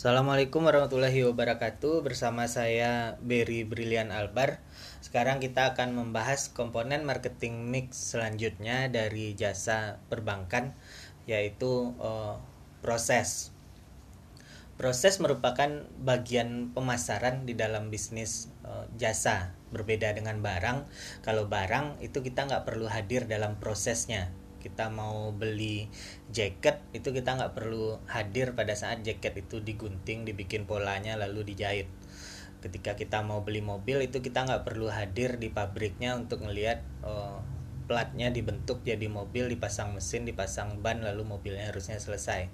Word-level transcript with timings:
Assalamualaikum 0.00 0.64
warahmatullahi 0.64 1.28
wabarakatuh. 1.28 2.00
Bersama 2.00 2.48
saya 2.48 3.20
Berry 3.20 3.68
Brilian 3.68 4.08
Albar. 4.08 4.64
Sekarang 5.04 5.44
kita 5.44 5.76
akan 5.76 5.92
membahas 5.92 6.48
komponen 6.56 7.04
marketing 7.04 7.68
mix 7.68 8.16
selanjutnya 8.16 8.88
dari 8.88 9.36
jasa 9.36 10.00
perbankan 10.08 10.72
Yaitu 11.28 11.92
uh, 12.00 12.40
proses. 12.80 13.52
Proses 14.80 15.20
merupakan 15.20 15.84
bagian 16.00 16.72
pemasaran 16.72 17.44
di 17.44 17.52
dalam 17.52 17.92
bisnis 17.92 18.48
uh, 18.64 18.88
jasa. 18.96 19.52
Berbeda 19.68 20.16
dengan 20.16 20.40
barang 20.40 20.88
Kalau 21.20 21.44
barang 21.44 22.00
itu 22.00 22.24
kita 22.24 22.48
nggak 22.48 22.64
perlu 22.64 22.88
hadir 22.88 23.28
dalam 23.28 23.60
prosesnya 23.60 24.32
kita 24.60 24.92
mau 24.92 25.32
beli 25.32 25.88
jaket 26.30 26.84
itu 26.92 27.10
kita 27.10 27.34
nggak 27.40 27.56
perlu 27.56 27.98
hadir 28.06 28.52
pada 28.52 28.76
saat 28.76 29.00
jaket 29.00 29.42
itu 29.42 29.64
digunting 29.64 30.28
dibikin 30.28 30.68
polanya 30.68 31.16
lalu 31.16 31.48
dijahit. 31.48 31.88
Ketika 32.60 32.92
kita 32.94 33.24
mau 33.24 33.40
beli 33.40 33.64
mobil 33.64 34.04
itu 34.04 34.20
kita 34.20 34.44
nggak 34.44 34.68
perlu 34.68 34.92
hadir 34.92 35.40
di 35.40 35.48
pabriknya 35.48 36.12
untuk 36.14 36.44
ngelihat 36.44 36.84
oh, 37.00 37.40
platnya 37.90 38.30
dibentuk 38.30 38.86
jadi 38.86 39.10
mobil 39.10 39.50
dipasang 39.50 39.96
mesin 39.96 40.22
dipasang 40.22 40.78
ban 40.78 41.02
lalu 41.02 41.26
mobilnya 41.26 41.72
harusnya 41.72 41.98
selesai. 41.98 42.46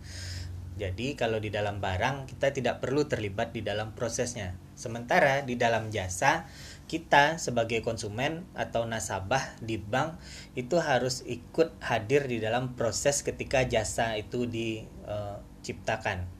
Jadi 0.76 1.16
kalau 1.16 1.40
di 1.40 1.48
dalam 1.48 1.80
barang 1.80 2.28
kita 2.28 2.52
tidak 2.52 2.84
perlu 2.84 3.08
terlibat 3.08 3.52
di 3.56 3.64
dalam 3.64 3.96
prosesnya. 3.96 4.56
Sementara 4.76 5.40
di 5.40 5.56
dalam 5.56 5.88
jasa 5.88 6.44
kita 6.86 7.42
sebagai 7.42 7.82
konsumen 7.82 8.46
atau 8.54 8.86
nasabah 8.86 9.58
di 9.58 9.74
bank 9.74 10.22
itu 10.54 10.78
harus 10.78 11.26
ikut 11.26 11.74
hadir 11.82 12.30
di 12.30 12.38
dalam 12.38 12.78
proses 12.78 13.26
ketika 13.26 13.66
jasa 13.66 14.14
itu 14.14 14.46
diciptakan. 14.46 16.30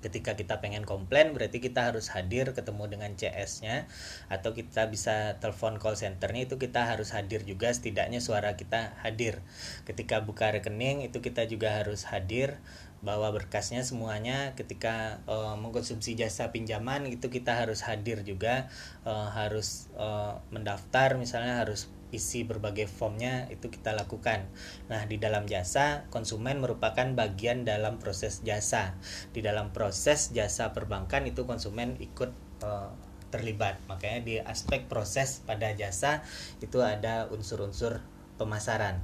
Ketika 0.00 0.32
kita 0.32 0.64
pengen 0.64 0.88
komplain 0.88 1.36
berarti 1.36 1.60
kita 1.60 1.92
harus 1.92 2.08
hadir 2.08 2.56
ketemu 2.56 2.88
dengan 2.88 3.12
CS-nya 3.20 3.84
atau 4.32 4.56
kita 4.56 4.88
bisa 4.88 5.36
telepon 5.44 5.76
call 5.76 5.92
centernya 5.92 6.48
itu 6.48 6.56
kita 6.56 6.88
harus 6.88 7.12
hadir 7.12 7.44
juga 7.44 7.68
setidaknya 7.68 8.24
suara 8.24 8.56
kita 8.56 8.96
hadir. 9.04 9.44
Ketika 9.84 10.24
buka 10.24 10.56
rekening 10.56 11.04
itu 11.04 11.20
kita 11.20 11.44
juga 11.44 11.76
harus 11.76 12.08
hadir 12.08 12.58
bawa 13.00 13.32
berkasnya 13.32 13.80
semuanya 13.80 14.52
ketika 14.60 15.24
uh, 15.24 15.56
mengkonsumsi 15.56 16.20
jasa 16.20 16.52
pinjaman 16.52 17.08
itu 17.08 17.32
kita 17.32 17.56
harus 17.56 17.80
hadir 17.80 18.20
juga 18.28 18.68
uh, 19.08 19.32
harus 19.32 19.88
uh, 19.96 20.44
mendaftar 20.52 21.16
misalnya 21.16 21.64
harus 21.64 21.88
isi 22.10 22.42
berbagai 22.42 22.90
formnya 22.90 23.46
itu 23.54 23.70
kita 23.70 23.94
lakukan. 23.94 24.50
Nah, 24.90 25.06
di 25.06 25.16
dalam 25.16 25.46
jasa, 25.46 26.10
konsumen 26.10 26.58
merupakan 26.58 27.06
bagian 27.14 27.62
dalam 27.62 28.02
proses 28.02 28.42
jasa. 28.42 28.98
Di 29.30 29.40
dalam 29.40 29.70
proses 29.70 30.34
jasa 30.34 30.74
perbankan 30.74 31.30
itu 31.30 31.46
konsumen 31.46 31.94
ikut 32.02 32.34
uh, 32.66 32.90
terlibat. 33.30 33.78
Makanya 33.86 34.20
di 34.26 34.34
aspek 34.42 34.90
proses 34.90 35.40
pada 35.46 35.70
jasa 35.72 36.26
itu 36.58 36.82
ada 36.82 37.30
unsur-unsur 37.30 38.02
pemasaran. 38.36 38.98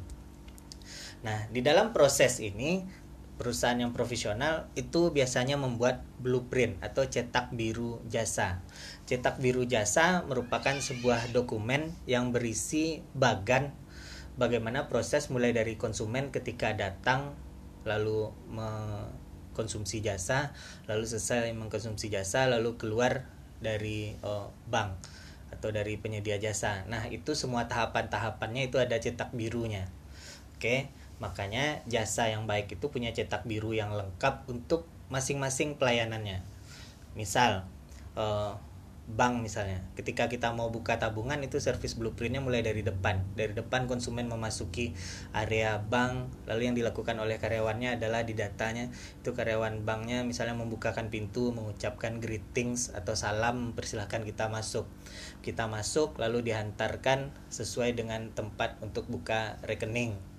Nah, 1.23 1.47
di 1.51 1.63
dalam 1.63 1.95
proses 1.95 2.43
ini 2.43 2.85
perusahaan 3.37 3.77
yang 3.77 3.93
profesional 3.93 4.73
itu 4.75 5.13
biasanya 5.13 5.61
membuat 5.61 6.01
blueprint 6.21 6.81
atau 6.81 7.05
cetak 7.05 7.53
biru 7.53 8.01
jasa. 8.09 8.65
Cetak 9.05 9.39
biru 9.45 9.69
jasa 9.69 10.25
merupakan 10.25 10.73
sebuah 10.77 11.31
dokumen 11.37 11.93
yang 12.09 12.33
berisi 12.33 13.05
bagan 13.13 13.77
bagaimana 14.41 14.89
proses 14.89 15.29
mulai 15.29 15.53
dari 15.53 15.77
konsumen 15.77 16.33
ketika 16.33 16.73
datang 16.73 17.37
lalu 17.85 18.33
mengkonsumsi 18.51 20.01
jasa, 20.01 20.57
lalu 20.89 21.05
selesai 21.05 21.53
mengkonsumsi 21.53 22.09
jasa 22.09 22.49
lalu 22.49 22.81
keluar 22.81 23.29
dari 23.61 24.17
oh, 24.25 24.53
bank 24.69 24.97
atau 25.53 25.71
dari 25.73 25.97
penyedia 25.97 26.37
jasa. 26.37 26.85
Nah, 26.91 27.09
itu 27.09 27.33
semua 27.33 27.71
tahapan-tahapannya 27.71 28.69
itu 28.69 28.77
ada 28.77 28.99
cetak 28.99 29.33
birunya. 29.33 29.89
Oke. 30.57 30.89
Makanya 31.17 31.81
jasa 31.89 32.29
yang 32.29 32.45
baik 32.45 32.77
itu 32.77 32.93
punya 32.93 33.09
cetak 33.13 33.49
biru 33.49 33.73
yang 33.73 33.93
lengkap 33.97 34.45
untuk 34.53 34.85
masing-masing 35.09 35.81
pelayanannya. 35.81 36.45
Misal 37.17 37.65
uh, 38.19 38.59
bank 39.07 39.39
misalnya, 39.39 39.87
ketika 39.95 40.27
kita 40.27 40.51
mau 40.51 40.75
buka 40.75 40.99
tabungan 40.99 41.39
itu 41.39 41.63
service 41.63 41.95
blueprintnya 41.95 42.43
mulai 42.43 42.61
dari 42.67 42.83
depan. 42.83 43.23
Dari 43.39 43.55
depan 43.55 43.87
konsumen 43.87 44.27
memasuki 44.27 44.99
area 45.31 45.79
bank, 45.79 46.35
lalu 46.51 46.69
yang 46.69 46.75
dilakukan 46.75 47.15
oleh 47.23 47.39
karyawannya 47.39 48.03
adalah 48.03 48.27
di 48.27 48.35
datanya 48.35 48.91
itu 49.23 49.31
karyawan 49.31 49.87
banknya 49.87 50.27
misalnya 50.27 50.59
membukakan 50.59 51.09
pintu, 51.09 51.55
mengucapkan 51.55 52.19
greetings 52.19 52.91
atau 52.93 53.15
salam, 53.15 53.79
persilahkan 53.79 54.27
kita 54.27 54.51
masuk. 54.51 54.91
Kita 55.41 55.71
masuk 55.71 56.19
lalu 56.19 56.51
dihantarkan 56.51 57.31
sesuai 57.49 57.95
dengan 57.95 58.35
tempat 58.35 58.83
untuk 58.83 59.07
buka 59.07 59.63
rekening 59.63 60.36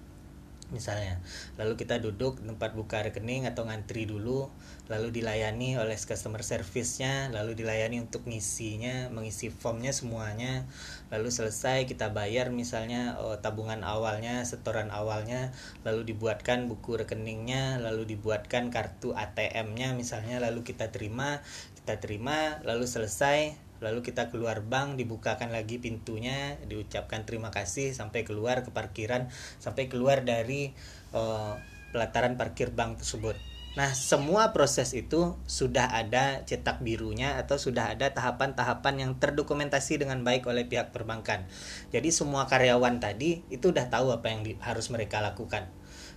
misalnya. 0.74 1.20
Lalu 1.56 1.80
kita 1.80 2.00
duduk 2.00 2.40
tempat 2.44 2.74
buka 2.74 3.04
rekening 3.06 3.48
atau 3.48 3.68
ngantri 3.68 4.08
dulu 4.08 4.52
lalu 4.88 5.12
dilayani 5.12 5.76
oleh 5.76 6.00
customer 6.00 6.40
service-nya 6.40 7.28
lalu 7.36 7.60
dilayani 7.60 8.00
untuk 8.00 8.24
ngisinya 8.24 9.12
mengisi 9.12 9.52
formnya 9.52 9.92
semuanya 9.92 10.64
lalu 11.12 11.28
selesai 11.28 11.84
kita 11.84 12.16
bayar 12.16 12.52
misalnya 12.52 13.20
oh, 13.20 13.36
tabungan 13.44 13.84
awalnya 13.84 14.48
setoran 14.48 14.88
awalnya 14.88 15.52
lalu 15.84 16.08
dibuatkan 16.16 16.72
buku 16.72 17.04
rekeningnya 17.04 17.84
lalu 17.84 18.16
dibuatkan 18.16 18.72
kartu 18.72 19.12
ATM-nya 19.12 19.92
misalnya 19.92 20.40
lalu 20.40 20.64
kita 20.64 20.88
terima 20.88 21.44
kita 21.84 22.00
terima 22.00 22.64
lalu 22.64 22.88
selesai 22.88 23.67
lalu 23.80 24.02
kita 24.02 24.30
keluar 24.34 24.64
bank 24.66 24.98
dibukakan 24.98 25.54
lagi 25.54 25.78
pintunya 25.78 26.58
diucapkan 26.66 27.24
terima 27.24 27.54
kasih 27.54 27.94
sampai 27.94 28.26
keluar 28.26 28.66
ke 28.66 28.74
parkiran 28.74 29.30
sampai 29.62 29.88
keluar 29.88 30.26
dari 30.26 30.74
uh, 31.14 31.58
pelataran 31.94 32.36
parkir 32.36 32.74
bank 32.74 33.02
tersebut 33.02 33.38
Nah, 33.78 33.94
semua 33.94 34.58
proses 34.58 34.90
itu 34.98 35.38
sudah 35.46 35.94
ada 35.94 36.42
cetak 36.50 36.82
birunya 36.82 37.38
atau 37.38 37.62
sudah 37.62 37.94
ada 37.94 38.10
tahapan-tahapan 38.10 39.06
yang 39.06 39.12
terdokumentasi 39.22 40.02
dengan 40.02 40.26
baik 40.26 40.50
oleh 40.50 40.66
pihak 40.66 40.90
perbankan. 40.90 41.46
Jadi 41.94 42.10
semua 42.10 42.50
karyawan 42.50 42.98
tadi 42.98 43.46
itu 43.54 43.70
udah 43.70 43.86
tahu 43.86 44.10
apa 44.10 44.34
yang 44.34 44.42
harus 44.66 44.90
mereka 44.90 45.22
lakukan. 45.22 45.70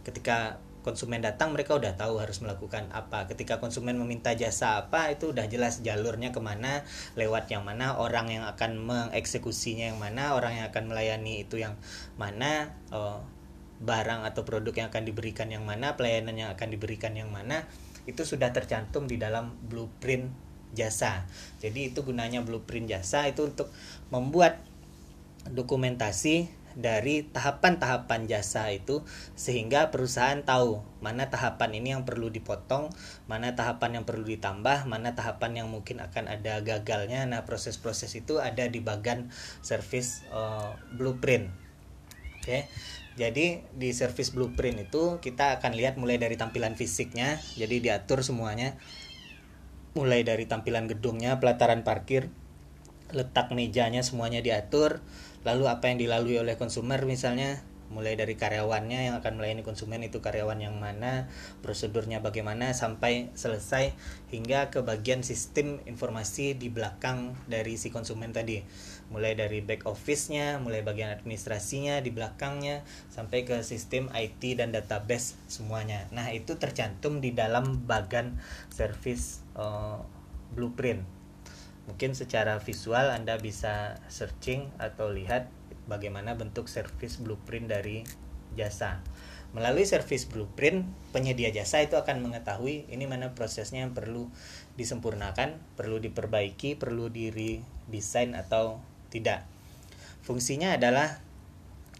Ketika 0.09 0.57
konsumen 0.81 1.21
datang 1.21 1.53
mereka 1.53 1.77
udah 1.77 1.97
tahu 1.97 2.21
harus 2.21 2.41
melakukan 2.41 2.89
apa. 2.93 3.29
Ketika 3.29 3.61
konsumen 3.61 3.97
meminta 4.01 4.33
jasa 4.33 4.81
apa 4.81 5.13
itu 5.13 5.33
udah 5.33 5.47
jelas 5.47 5.85
jalurnya 5.85 6.33
ke 6.33 6.41
mana 6.41 6.85
lewat 7.17 7.53
yang 7.53 7.65
mana 7.65 7.97
orang 8.01 8.33
yang 8.33 8.45
akan 8.49 8.81
mengeksekusinya 8.81 9.93
yang 9.93 10.01
mana 10.01 10.37
orang 10.37 10.61
yang 10.61 10.67
akan 10.73 10.85
melayani 10.89 11.45
itu 11.45 11.61
yang 11.61 11.77
mana 12.17 12.73
oh, 12.93 13.21
barang 13.81 14.29
atau 14.29 14.45
produk 14.45 14.77
yang 14.77 14.89
akan 14.93 15.05
diberikan 15.09 15.49
yang 15.49 15.65
mana 15.65 15.97
pelayanan 15.97 16.37
yang 16.37 16.51
akan 16.53 16.69
diberikan 16.69 17.17
yang 17.17 17.33
mana 17.33 17.65
itu 18.05 18.25
sudah 18.25 18.53
tercantum 18.53 19.09
di 19.09 19.17
dalam 19.17 19.57
blueprint 19.69 20.29
jasa. 20.73 21.27
Jadi 21.59 21.93
itu 21.93 22.05
gunanya 22.07 22.45
blueprint 22.45 22.89
jasa 22.89 23.27
itu 23.27 23.49
untuk 23.49 23.73
membuat 24.13 24.63
dokumentasi 25.49 26.60
dari 26.77 27.27
tahapan-tahapan 27.27 28.29
jasa 28.31 28.71
itu 28.71 29.03
sehingga 29.35 29.91
perusahaan 29.91 30.43
tahu 30.43 30.85
mana 31.01 31.33
tahapan 31.33 31.81
ini 31.81 31.97
yang 31.97 32.05
perlu 32.05 32.29
dipotong, 32.29 32.93
mana 33.27 33.57
tahapan 33.57 34.01
yang 34.01 34.05
perlu 34.05 34.23
ditambah, 34.29 34.85
mana 34.85 35.17
tahapan 35.17 35.65
yang 35.65 35.69
mungkin 35.73 36.05
akan 36.05 36.29
ada 36.29 36.61
gagalnya. 36.61 37.25
Nah, 37.25 37.49
proses-proses 37.49 38.13
itu 38.15 38.39
ada 38.39 38.69
di 38.69 38.85
bagian 38.85 39.33
service 39.65 40.23
uh, 40.31 40.77
blueprint. 40.95 41.49
Oke. 42.41 42.45
Okay. 42.45 42.63
Jadi 43.19 43.61
di 43.77 43.91
service 43.93 44.33
blueprint 44.33 44.89
itu 44.89 45.19
kita 45.21 45.61
akan 45.61 45.77
lihat 45.77 46.01
mulai 46.01 46.17
dari 46.17 46.41
tampilan 46.41 46.73
fisiknya, 46.79 47.37
jadi 47.59 47.77
diatur 47.83 48.25
semuanya. 48.25 48.81
Mulai 49.93 50.23
dari 50.23 50.47
tampilan 50.47 50.87
gedungnya, 50.87 51.37
pelataran 51.43 51.83
parkir, 51.83 52.31
letak 53.13 53.53
mejanya 53.55 54.01
semuanya 54.01 54.43
diatur 54.43 55.03
lalu 55.43 55.73
apa 55.73 55.89
yang 55.89 55.99
dilalui 55.99 56.37
oleh 56.37 56.61
konsumer 56.61 57.01
misalnya 57.09 57.65
mulai 57.91 58.15
dari 58.15 58.39
karyawannya 58.39 59.11
yang 59.11 59.15
akan 59.19 59.43
melayani 59.43 59.67
konsumen 59.67 60.07
itu 60.07 60.23
karyawan 60.23 60.63
yang 60.63 60.79
mana 60.79 61.27
prosedurnya 61.61 62.23
bagaimana 62.23 62.71
sampai 62.71 63.35
selesai 63.35 63.93
hingga 64.31 64.71
ke 64.71 64.87
bagian 64.87 65.27
sistem 65.27 65.83
informasi 65.91 66.55
di 66.55 66.71
belakang 66.71 67.35
dari 67.51 67.75
si 67.75 67.91
konsumen 67.91 68.31
tadi. 68.31 68.63
Mulai 69.11 69.35
dari 69.35 69.59
back 69.59 69.91
office-nya 69.91 70.63
mulai 70.63 70.87
bagian 70.87 71.11
administrasinya 71.11 71.99
di 71.99 72.15
belakangnya 72.15 72.87
sampai 73.11 73.43
ke 73.43 73.67
sistem 73.67 74.07
IT 74.15 74.39
dan 74.55 74.71
database 74.71 75.35
semuanya. 75.51 76.07
Nah 76.15 76.31
itu 76.31 76.55
tercantum 76.63 77.19
di 77.19 77.35
dalam 77.35 77.91
bagian 77.91 78.39
service 78.71 79.43
uh, 79.59 79.99
blueprint 80.55 81.20
Mungkin 81.91 82.15
secara 82.15 82.63
visual 82.63 83.11
Anda 83.11 83.35
bisa 83.43 83.99
searching 84.07 84.71
atau 84.79 85.11
lihat 85.11 85.51
bagaimana 85.91 86.39
bentuk 86.39 86.71
service 86.71 87.19
blueprint 87.19 87.67
dari 87.67 88.07
jasa. 88.55 89.03
Melalui 89.51 89.83
service 89.83 90.31
blueprint, 90.31 90.87
penyedia 91.11 91.51
jasa 91.51 91.83
itu 91.83 91.99
akan 91.99 92.23
mengetahui 92.23 92.87
ini 92.87 93.11
mana 93.11 93.35
prosesnya 93.35 93.83
yang 93.83 93.91
perlu 93.91 94.31
disempurnakan, 94.79 95.59
perlu 95.75 95.99
diperbaiki, 95.99 96.79
perlu 96.79 97.11
diri 97.11 97.59
desain 97.91 98.39
atau 98.39 98.79
tidak. 99.11 99.43
Fungsinya 100.23 100.79
adalah 100.79 101.19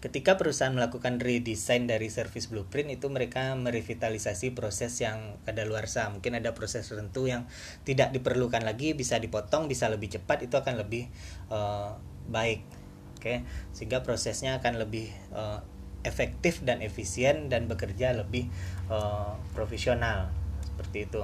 ketika 0.01 0.35
perusahaan 0.35 0.73
melakukan 0.73 1.21
redesign 1.21 1.85
dari 1.85 2.09
service 2.09 2.49
blueprint 2.49 2.89
itu 2.89 3.05
mereka 3.13 3.53
merevitalisasi 3.53 4.57
proses 4.57 4.97
yang 4.97 5.37
kadaluarsa 5.45 6.09
mungkin 6.09 6.41
ada 6.41 6.57
proses 6.57 6.89
tertentu 6.89 7.29
yang 7.29 7.45
tidak 7.85 8.09
diperlukan 8.09 8.65
lagi 8.65 8.97
bisa 8.97 9.21
dipotong 9.21 9.69
bisa 9.69 9.87
lebih 9.93 10.09
cepat 10.09 10.49
itu 10.49 10.57
akan 10.57 10.81
lebih 10.81 11.05
uh, 11.53 11.95
baik. 12.27 12.65
Oke? 13.21 13.21
Okay? 13.21 13.37
sehingga 13.77 14.01
prosesnya 14.01 14.57
akan 14.57 14.81
lebih 14.81 15.13
uh, 15.37 15.61
efektif 16.01 16.65
dan 16.65 16.81
efisien 16.81 17.53
dan 17.53 17.69
bekerja 17.69 18.17
lebih 18.17 18.49
uh, 18.89 19.37
profesional. 19.53 20.33
Seperti 20.65 21.05
itu 21.05 21.21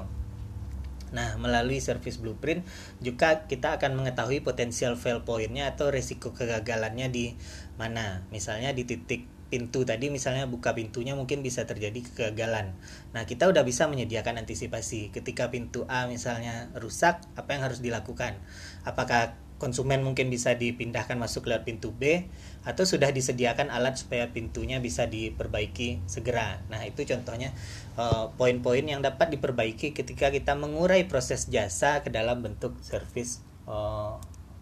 Nah, 1.16 1.40
melalui 1.40 1.80
service 1.80 2.20
blueprint 2.20 2.68
juga 3.00 3.48
kita 3.48 3.80
akan 3.80 3.96
mengetahui 3.96 4.44
potensial 4.44 5.00
fail 5.00 5.24
pointnya 5.24 5.72
atau 5.72 5.88
resiko 5.88 6.36
kegagalannya 6.36 7.08
di 7.08 7.36
mana. 7.80 8.28
Misalnya 8.34 8.76
di 8.76 8.84
titik 8.84 9.38
pintu 9.48 9.88
tadi 9.88 10.12
misalnya 10.12 10.44
buka 10.44 10.76
pintunya 10.76 11.16
mungkin 11.16 11.40
bisa 11.40 11.64
terjadi 11.64 12.04
kegagalan. 12.04 12.76
Nah, 13.16 13.24
kita 13.24 13.48
udah 13.48 13.64
bisa 13.64 13.88
menyediakan 13.88 14.44
antisipasi. 14.44 15.16
Ketika 15.16 15.48
pintu 15.48 15.88
A 15.88 16.06
misalnya 16.12 16.68
rusak, 16.76 17.24
apa 17.40 17.56
yang 17.56 17.64
harus 17.64 17.80
dilakukan? 17.80 18.36
Apakah 18.84 19.40
konsumen 19.58 20.06
mungkin 20.06 20.30
bisa 20.30 20.54
dipindahkan 20.54 21.18
masuk 21.18 21.50
lewat 21.50 21.66
pintu 21.66 21.94
B 21.94 22.30
atau 22.64 22.86
sudah 22.86 23.10
disediakan 23.10 23.74
alat 23.74 23.98
supaya 23.98 24.30
pintunya 24.30 24.78
bisa 24.78 25.10
diperbaiki 25.10 26.06
segera. 26.06 26.62
Nah, 26.70 26.86
itu 26.86 27.04
contohnya 27.06 27.54
uh, 27.98 28.34
poin-poin 28.38 28.86
yang 28.86 29.02
dapat 29.02 29.34
diperbaiki 29.34 29.98
ketika 29.98 30.30
kita 30.30 30.54
mengurai 30.54 31.06
proses 31.10 31.50
jasa 31.50 32.06
ke 32.06 32.14
dalam 32.14 32.46
bentuk 32.46 32.78
service 32.86 33.42
uh, 33.66 34.22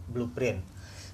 blueprint. 0.09 0.63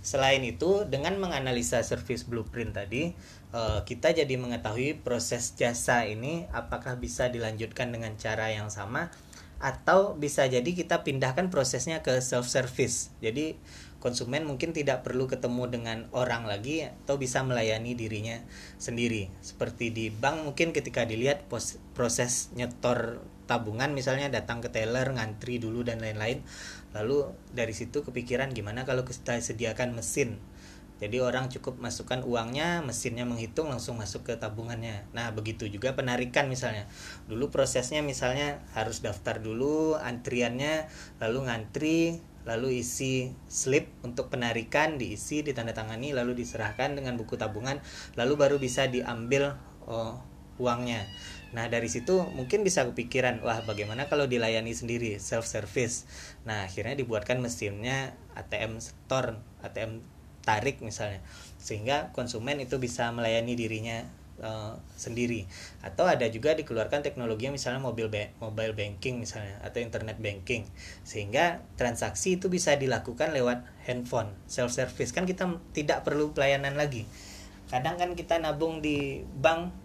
Selain 0.02 0.42
itu, 0.42 0.82
dengan 0.90 1.22
menganalisa 1.22 1.86
service 1.86 2.26
blueprint 2.26 2.74
tadi, 2.74 3.14
uh, 3.54 3.86
kita 3.86 4.18
jadi 4.18 4.34
mengetahui 4.34 5.06
proses 5.06 5.54
jasa 5.54 6.10
ini 6.10 6.50
apakah 6.50 6.98
bisa 6.98 7.30
dilanjutkan 7.30 7.94
dengan 7.94 8.18
cara 8.18 8.50
yang 8.50 8.74
sama 8.74 9.14
atau 9.62 10.18
bisa 10.18 10.50
jadi 10.50 10.66
kita 10.66 11.06
pindahkan 11.06 11.54
prosesnya 11.54 12.02
ke 12.02 12.18
self 12.20 12.50
service 12.50 13.14
jadi 13.22 13.56
konsumen 14.02 14.44
mungkin 14.50 14.74
tidak 14.74 15.06
perlu 15.06 15.30
ketemu 15.30 15.70
dengan 15.70 15.98
orang 16.12 16.50
lagi 16.50 16.90
atau 16.90 17.22
bisa 17.22 17.46
melayani 17.46 17.94
dirinya 17.94 18.42
sendiri. 18.82 19.30
Seperti 19.46 19.94
di 19.94 20.10
bank 20.10 20.42
mungkin 20.42 20.74
ketika 20.74 21.06
dilihat 21.06 21.46
proses 21.94 22.50
nyetor 22.58 23.22
tabungan 23.46 23.94
misalnya 23.94 24.34
datang 24.34 24.60
ke 24.60 24.74
teller 24.74 25.06
ngantri 25.14 25.62
dulu 25.62 25.86
dan 25.86 26.02
lain-lain. 26.02 26.42
Lalu 26.98 27.30
dari 27.54 27.78
situ 27.78 28.02
kepikiran 28.02 28.52
gimana 28.52 28.84
kalau 28.84 29.06
kita 29.06 29.38
sediakan 29.38 29.94
mesin 29.96 30.42
jadi 31.02 31.18
orang 31.18 31.50
cukup 31.50 31.82
masukkan 31.82 32.22
uangnya, 32.22 32.86
mesinnya 32.86 33.26
menghitung 33.26 33.74
langsung 33.74 33.98
masuk 33.98 34.22
ke 34.22 34.34
tabungannya. 34.38 35.10
Nah, 35.18 35.34
begitu 35.34 35.66
juga 35.66 35.98
penarikan 35.98 36.46
misalnya. 36.46 36.86
Dulu 37.26 37.50
prosesnya 37.50 38.06
misalnya 38.06 38.62
harus 38.78 39.02
daftar 39.02 39.42
dulu 39.42 39.98
antriannya, 39.98 40.86
lalu 41.18 41.50
ngantri, 41.50 42.22
lalu 42.46 42.86
isi 42.86 43.34
slip 43.50 43.90
untuk 44.06 44.30
penarikan 44.30 45.02
diisi, 45.02 45.42
ditandatangani, 45.42 46.14
lalu 46.14 46.38
diserahkan 46.38 46.94
dengan 46.94 47.18
buku 47.18 47.34
tabungan, 47.34 47.82
lalu 48.14 48.38
baru 48.38 48.62
bisa 48.62 48.86
diambil 48.86 49.58
oh, 49.90 50.22
uangnya. 50.62 51.10
Nah 51.58 51.66
dari 51.66 51.90
situ 51.90 52.22
mungkin 52.38 52.62
bisa 52.62 52.86
kepikiran 52.86 53.42
wah 53.42 53.66
bagaimana 53.66 54.06
kalau 54.06 54.30
dilayani 54.30 54.72
sendiri 54.78 55.18
self 55.18 55.50
service. 55.50 56.06
Nah 56.46 56.70
akhirnya 56.70 56.94
dibuatkan 56.94 57.42
mesinnya 57.42 58.14
ATM 58.38 58.78
store, 58.80 59.42
ATM 59.66 60.21
tarik 60.42 60.82
misalnya. 60.82 61.22
Sehingga 61.62 62.10
konsumen 62.12 62.58
itu 62.62 62.82
bisa 62.82 63.10
melayani 63.14 63.54
dirinya 63.54 64.06
uh, 64.42 64.76
sendiri. 64.98 65.46
Atau 65.86 66.10
ada 66.10 66.26
juga 66.28 66.58
dikeluarkan 66.58 67.06
teknologi 67.06 67.48
misalnya 67.48 67.80
mobil 67.80 68.10
ba 68.10 68.34
mobile 68.42 68.74
banking 68.74 69.22
misalnya 69.22 69.62
atau 69.62 69.80
internet 69.80 70.18
banking. 70.18 70.66
Sehingga 71.06 71.62
transaksi 71.78 72.42
itu 72.42 72.50
bisa 72.50 72.76
dilakukan 72.76 73.32
lewat 73.32 73.64
handphone 73.86 74.34
self 74.50 74.74
service 74.74 75.14
kan 75.14 75.30
kita 75.30 75.48
tidak 75.72 76.02
perlu 76.06 76.34
pelayanan 76.34 76.76
lagi. 76.76 77.06
Kadang 77.72 77.96
kan 77.96 78.12
kita 78.20 78.36
nabung 78.44 78.84
di 78.84 79.24
bank 79.24 79.81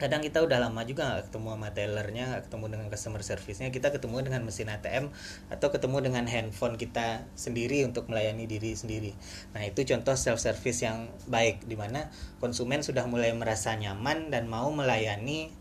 kadang 0.00 0.24
kita 0.24 0.40
udah 0.40 0.56
lama 0.64 0.80
juga 0.88 1.12
nggak 1.12 1.28
ketemu 1.28 1.48
sama 1.52 1.68
tellernya 1.76 2.24
nggak 2.32 2.42
ketemu 2.48 2.64
dengan 2.72 2.86
customer 2.88 3.20
service-nya. 3.20 3.68
Kita 3.68 3.92
ketemu 3.92 4.24
dengan 4.24 4.40
mesin 4.48 4.72
ATM 4.72 5.12
atau 5.52 5.68
ketemu 5.68 5.96
dengan 6.00 6.24
handphone 6.24 6.80
kita 6.80 7.28
sendiri 7.36 7.84
untuk 7.84 8.08
melayani 8.08 8.48
diri 8.48 8.72
sendiri. 8.72 9.12
Nah 9.52 9.60
itu 9.68 9.84
contoh 9.84 10.16
self 10.16 10.40
service 10.40 10.80
yang 10.80 11.12
baik 11.28 11.68
di 11.68 11.76
mana 11.76 12.08
konsumen 12.40 12.80
sudah 12.80 13.04
mulai 13.04 13.36
merasa 13.36 13.76
nyaman 13.76 14.32
dan 14.32 14.48
mau 14.48 14.72
melayani 14.72 15.52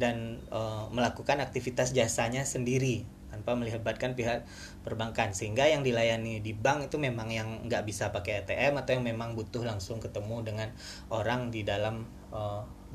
dan 0.00 0.40
e, 0.48 0.60
melakukan 0.88 1.44
aktivitas 1.44 1.92
jasanya 1.92 2.48
sendiri 2.48 3.04
tanpa 3.28 3.52
melibatkan 3.60 4.16
pihak 4.16 4.48
perbankan. 4.88 5.36
Sehingga 5.36 5.68
yang 5.68 5.84
dilayani 5.84 6.40
di 6.40 6.56
bank 6.56 6.88
itu 6.88 6.96
memang 6.96 7.28
yang 7.28 7.68
nggak 7.68 7.84
bisa 7.84 8.08
pakai 8.08 8.40
ATM 8.40 8.80
atau 8.80 8.96
yang 8.96 9.04
memang 9.04 9.36
butuh 9.36 9.60
langsung 9.60 10.00
ketemu 10.00 10.48
dengan 10.48 10.68
orang 11.12 11.52
di 11.52 11.60
dalam 11.60 12.08
e, 12.32 12.40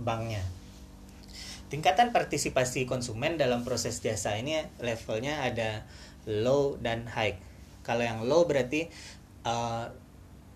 banknya 0.01 0.56
tingkatan 1.67 2.15
partisipasi 2.15 2.87
konsumen 2.87 3.35
dalam 3.35 3.67
proses 3.67 3.99
jasa 3.99 4.39
ini 4.39 4.63
levelnya 4.79 5.43
ada 5.43 5.83
low 6.27 6.79
dan 6.79 7.07
high. 7.07 7.39
Kalau 7.83 8.03
yang 8.03 8.23
low 8.27 8.43
berarti 8.43 8.91
uh, 9.47 9.91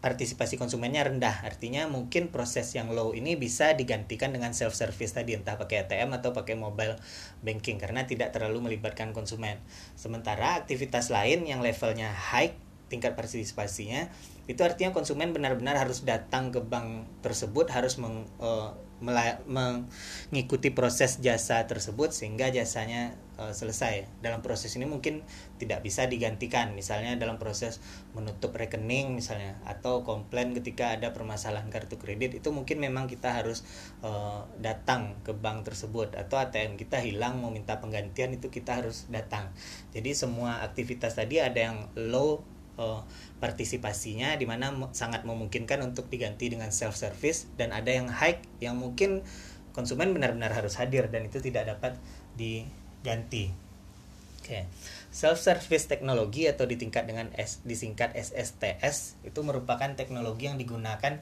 partisipasi 0.01 0.57
konsumennya 0.57 1.05
rendah. 1.05 1.45
Artinya 1.45 1.85
mungkin 1.85 2.33
proses 2.33 2.73
yang 2.73 2.89
low 2.91 3.13
ini 3.13 3.37
bisa 3.37 3.77
digantikan 3.77 4.33
dengan 4.33 4.51
self 4.51 4.73
service 4.73 5.13
tadi 5.13 5.37
entah 5.37 5.55
pakai 5.61 5.85
ATM 5.85 6.17
atau 6.17 6.33
pakai 6.33 6.57
mobile 6.57 6.97
banking 7.45 7.77
karena 7.77 8.03
tidak 8.09 8.33
terlalu 8.33 8.65
melibatkan 8.65 9.13
konsumen. 9.13 9.61
Sementara 9.93 10.57
aktivitas 10.57 11.13
lain 11.13 11.45
yang 11.45 11.61
levelnya 11.61 12.09
high 12.09 12.57
tingkat 12.91 13.15
partisipasinya 13.15 14.11
itu 14.51 14.61
artinya 14.67 14.91
konsumen 14.91 15.31
benar-benar 15.31 15.79
harus 15.79 16.03
datang 16.03 16.51
ke 16.51 16.59
bank 16.59 17.07
tersebut 17.23 17.71
harus 17.71 17.95
meng, 17.95 18.27
uh, 18.43 18.75
mengikuti 19.01 20.69
proses 20.69 21.17
jasa 21.23 21.65
tersebut 21.65 22.13
sehingga 22.13 22.53
jasanya 22.53 23.17
uh, 23.41 23.49
selesai. 23.49 24.05
Dalam 24.21 24.45
proses 24.45 24.77
ini 24.77 24.85
mungkin 24.85 25.25
tidak 25.57 25.81
bisa 25.81 26.05
digantikan, 26.05 26.77
misalnya 26.77 27.17
dalam 27.17 27.41
proses 27.41 27.81
menutup 28.13 28.53
rekening 28.53 29.17
misalnya 29.17 29.57
atau 29.65 30.05
komplain 30.05 30.53
ketika 30.53 30.93
ada 30.93 31.15
permasalahan 31.17 31.73
kartu 31.73 31.97
kredit 31.97 32.37
itu 32.37 32.53
mungkin 32.53 32.77
memang 32.77 33.09
kita 33.09 33.41
harus 33.41 33.65
uh, 34.05 34.45
datang 34.61 35.17
ke 35.25 35.33
bank 35.33 35.65
tersebut 35.65 36.13
atau 36.13 36.37
ATM 36.37 36.77
kita 36.77 37.01
hilang 37.01 37.41
mau 37.41 37.49
minta 37.49 37.81
penggantian 37.81 38.37
itu 38.37 38.53
kita 38.53 38.85
harus 38.85 39.09
datang. 39.09 39.49
Jadi 39.97 40.13
semua 40.13 40.61
aktivitas 40.61 41.17
tadi 41.17 41.41
ada 41.41 41.57
yang 41.57 41.89
low 41.97 42.45
uh, 42.81 43.05
partisipasinya 43.37 44.33
di 44.37 44.49
mana 44.49 44.73
sangat 44.97 45.21
memungkinkan 45.21 45.85
untuk 45.85 46.09
diganti 46.09 46.49
dengan 46.49 46.73
self 46.73 46.97
service 46.97 47.45
dan 47.53 47.69
ada 47.69 47.93
yang 47.93 48.09
high 48.09 48.41
yang 48.57 48.77
mungkin 48.81 49.21
konsumen 49.77 50.11
benar-benar 50.17 50.51
harus 50.51 50.75
hadir 50.81 51.07
dan 51.13 51.29
itu 51.29 51.37
tidak 51.39 51.69
dapat 51.77 51.95
diganti. 52.33 53.53
Oke. 54.41 54.45
Okay. 54.45 54.63
Self 55.13 55.37
service 55.37 55.85
teknologi 55.85 56.49
atau 56.49 56.65
ditingkat 56.65 57.05
dengan 57.05 57.29
S 57.37 57.61
disingkat 57.61 58.17
SSTS 58.17 59.21
itu 59.21 59.39
merupakan 59.45 59.93
teknologi 59.93 60.49
yang 60.49 60.57
digunakan 60.57 61.21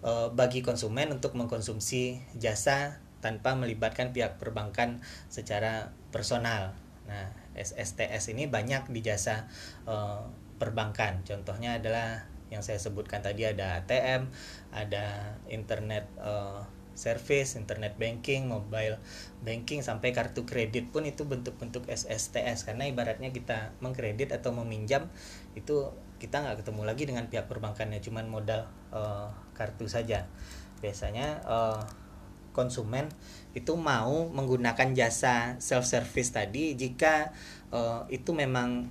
uh, 0.00 0.32
bagi 0.32 0.64
konsumen 0.64 1.12
untuk 1.12 1.36
mengkonsumsi 1.36 2.24
jasa 2.40 3.04
tanpa 3.24 3.56
melibatkan 3.56 4.12
pihak 4.12 4.36
perbankan 4.36 5.00
secara 5.32 5.96
personal. 6.12 6.76
Nah, 7.04 7.32
SSTS 7.56 8.32
ini 8.32 8.48
banyak 8.48 8.88
di 8.92 9.00
jasa 9.00 9.48
uh, 9.88 10.24
perbankan. 10.64 11.20
Contohnya 11.28 11.76
adalah 11.76 12.24
yang 12.48 12.64
saya 12.64 12.80
sebutkan 12.80 13.20
tadi 13.20 13.44
ada 13.44 13.84
ATM, 13.84 14.32
ada 14.72 15.36
internet 15.52 16.08
uh, 16.16 16.64
service, 16.94 17.58
internet 17.58 17.98
banking, 17.98 18.46
mobile 18.46 18.96
banking 19.42 19.82
sampai 19.82 20.14
kartu 20.14 20.46
kredit 20.46 20.88
pun 20.94 21.04
itu 21.04 21.26
bentuk-bentuk 21.26 21.84
SSTS 21.90 22.64
karena 22.64 22.86
ibaratnya 22.88 23.34
kita 23.34 23.74
mengkredit 23.82 24.30
atau 24.30 24.54
meminjam 24.54 25.10
itu 25.58 25.90
kita 26.22 26.40
nggak 26.40 26.64
ketemu 26.64 26.82
lagi 26.86 27.04
dengan 27.04 27.26
pihak 27.26 27.50
perbankannya 27.50 27.98
cuman 28.00 28.30
modal 28.30 28.70
uh, 28.94 29.28
kartu 29.52 29.90
saja. 29.90 30.30
Biasanya 30.80 31.42
uh, 31.44 31.82
konsumen 32.54 33.10
itu 33.52 33.74
mau 33.74 34.30
menggunakan 34.30 34.94
jasa 34.94 35.58
self 35.58 35.84
service 35.84 36.30
tadi 36.30 36.78
jika 36.78 37.34
uh, 37.74 38.06
itu 38.06 38.30
memang 38.30 38.86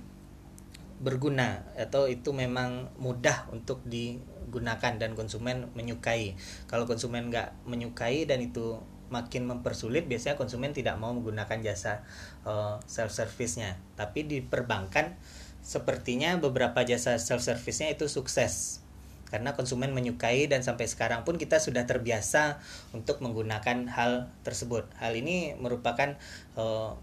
berguna 1.04 1.68
atau 1.76 2.08
itu 2.08 2.32
memang 2.32 2.88
mudah 2.96 3.52
untuk 3.52 3.84
digunakan 3.84 4.96
dan 4.96 5.12
konsumen 5.12 5.68
menyukai 5.76 6.34
kalau 6.64 6.88
konsumen 6.88 7.28
nggak 7.28 7.52
menyukai 7.68 8.24
dan 8.24 8.40
itu 8.40 8.80
makin 9.12 9.46
mempersulit 9.46 10.08
biasanya 10.08 10.34
konsumen 10.34 10.72
tidak 10.72 10.96
mau 10.96 11.12
menggunakan 11.12 11.60
jasa 11.62 12.02
uh, 12.42 12.80
self 12.88 13.12
service-nya. 13.12 13.76
Tapi 13.94 14.24
di 14.26 14.38
perbankan 14.42 15.14
sepertinya 15.62 16.36
beberapa 16.40 16.82
jasa 16.82 17.20
self 17.20 17.44
service-nya 17.44 17.94
itu 17.94 18.08
sukses 18.10 18.84
karena 19.30 19.56
konsumen 19.58 19.90
menyukai 19.90 20.46
dan 20.46 20.62
sampai 20.62 20.86
sekarang 20.86 21.26
pun 21.26 21.40
kita 21.40 21.58
sudah 21.58 21.88
terbiasa 21.90 22.62
untuk 22.94 23.18
menggunakan 23.18 23.90
hal 23.90 24.30
tersebut. 24.46 24.86
Hal 24.98 25.14
ini 25.18 25.58
merupakan 25.58 26.14
uh, 26.54 26.94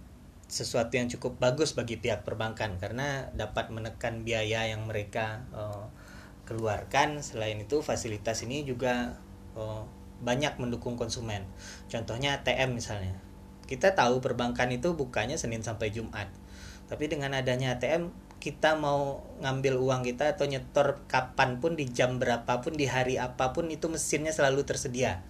sesuatu 0.52 1.00
yang 1.00 1.08
cukup 1.08 1.40
bagus 1.40 1.72
bagi 1.72 1.96
pihak 1.96 2.28
perbankan 2.28 2.76
karena 2.76 3.32
dapat 3.32 3.72
menekan 3.72 4.28
biaya 4.28 4.68
yang 4.68 4.84
mereka 4.84 5.48
uh, 5.56 5.88
keluarkan. 6.44 7.24
Selain 7.24 7.56
itu, 7.56 7.80
fasilitas 7.80 8.44
ini 8.44 8.68
juga 8.68 9.16
uh, 9.56 9.88
banyak 10.20 10.60
mendukung 10.60 11.00
konsumen. 11.00 11.48
Contohnya 11.88 12.44
ATM 12.44 12.76
misalnya. 12.76 13.16
Kita 13.64 13.96
tahu 13.96 14.20
perbankan 14.20 14.68
itu 14.76 14.92
bukanya 14.92 15.40
Senin 15.40 15.64
sampai 15.64 15.96
Jumat. 15.96 16.28
Tapi 16.92 17.08
dengan 17.08 17.32
adanya 17.32 17.80
ATM, 17.80 18.12
kita 18.44 18.76
mau 18.76 19.24
ngambil 19.40 19.80
uang 19.80 20.02
kita 20.04 20.36
atau 20.36 20.52
nyetor 20.52 21.08
kapan 21.08 21.64
pun 21.64 21.80
di 21.80 21.88
jam 21.88 22.20
berapapun 22.20 22.76
di 22.76 22.92
hari 22.92 23.16
apa 23.16 23.56
pun 23.56 23.72
itu 23.72 23.88
mesinnya 23.88 24.36
selalu 24.36 24.68
tersedia. 24.68 25.24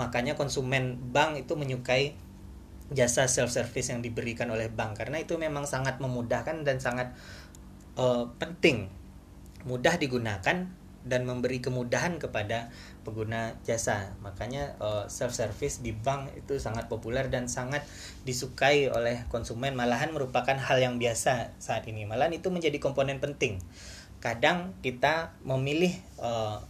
Makanya 0.00 0.32
konsumen 0.32 0.96
bank 1.12 1.44
itu 1.44 1.52
menyukai 1.52 2.16
jasa 2.92 3.28
self 3.28 3.52
service 3.52 3.90
yang 3.92 4.00
diberikan 4.00 4.48
oleh 4.52 4.68
bank. 4.72 5.00
Karena 5.00 5.20
itu 5.20 5.36
memang 5.36 5.68
sangat 5.68 5.98
memudahkan 5.98 6.64
dan 6.64 6.78
sangat 6.78 7.12
uh, 7.96 8.28
penting. 8.40 8.88
Mudah 9.68 9.96
digunakan 9.98 10.68
dan 11.02 11.26
memberi 11.26 11.58
kemudahan 11.58 12.22
kepada 12.22 12.70
pengguna 13.02 13.58
jasa. 13.66 14.14
Makanya 14.22 14.78
uh, 14.78 15.02
eh, 15.02 15.04
self 15.10 15.34
service 15.34 15.82
di 15.82 15.90
bank 15.90 16.30
itu 16.38 16.62
sangat 16.62 16.86
populer 16.86 17.26
dan 17.26 17.50
sangat 17.50 17.82
disukai 18.22 18.86
oleh 18.86 19.26
konsumen. 19.26 19.74
Malahan 19.74 20.14
merupakan 20.14 20.54
hal 20.54 20.78
yang 20.78 21.02
biasa 21.02 21.58
saat 21.58 21.84
ini. 21.90 22.06
Malahan 22.06 22.38
itu 22.38 22.54
menjadi 22.54 22.78
komponen 22.78 23.18
penting. 23.18 23.58
Kadang 24.22 24.78
kita 24.86 25.34
memilih 25.42 25.90
uh, 26.22 26.62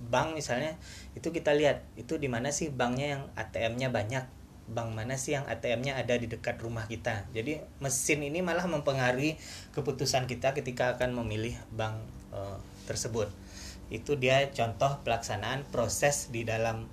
bank 0.00 0.38
misalnya 0.38 0.80
itu 1.12 1.28
kita 1.28 1.52
lihat 1.52 1.84
itu 2.00 2.16
di 2.16 2.30
mana 2.30 2.48
sih 2.48 2.72
banknya 2.72 3.18
yang 3.18 3.22
ATM-nya 3.36 3.92
banyak 3.92 4.24
bank 4.68 4.94
mana 4.94 5.16
sih 5.16 5.34
yang 5.34 5.48
ATM-nya 5.48 5.96
ada 5.96 6.14
di 6.18 6.28
dekat 6.28 6.60
rumah 6.60 6.86
kita. 6.86 7.26
Jadi 7.32 7.62
mesin 7.80 8.20
ini 8.20 8.44
malah 8.44 8.66
mempengaruhi 8.68 9.40
keputusan 9.72 10.28
kita 10.28 10.52
ketika 10.52 10.98
akan 10.98 11.16
memilih 11.22 11.56
bank 11.74 11.96
e, 12.30 12.40
tersebut. 12.84 13.30
Itu 13.90 14.14
dia 14.20 14.46
contoh 14.54 15.02
pelaksanaan 15.02 15.66
proses 15.74 16.30
di 16.30 16.46
dalam 16.46 16.86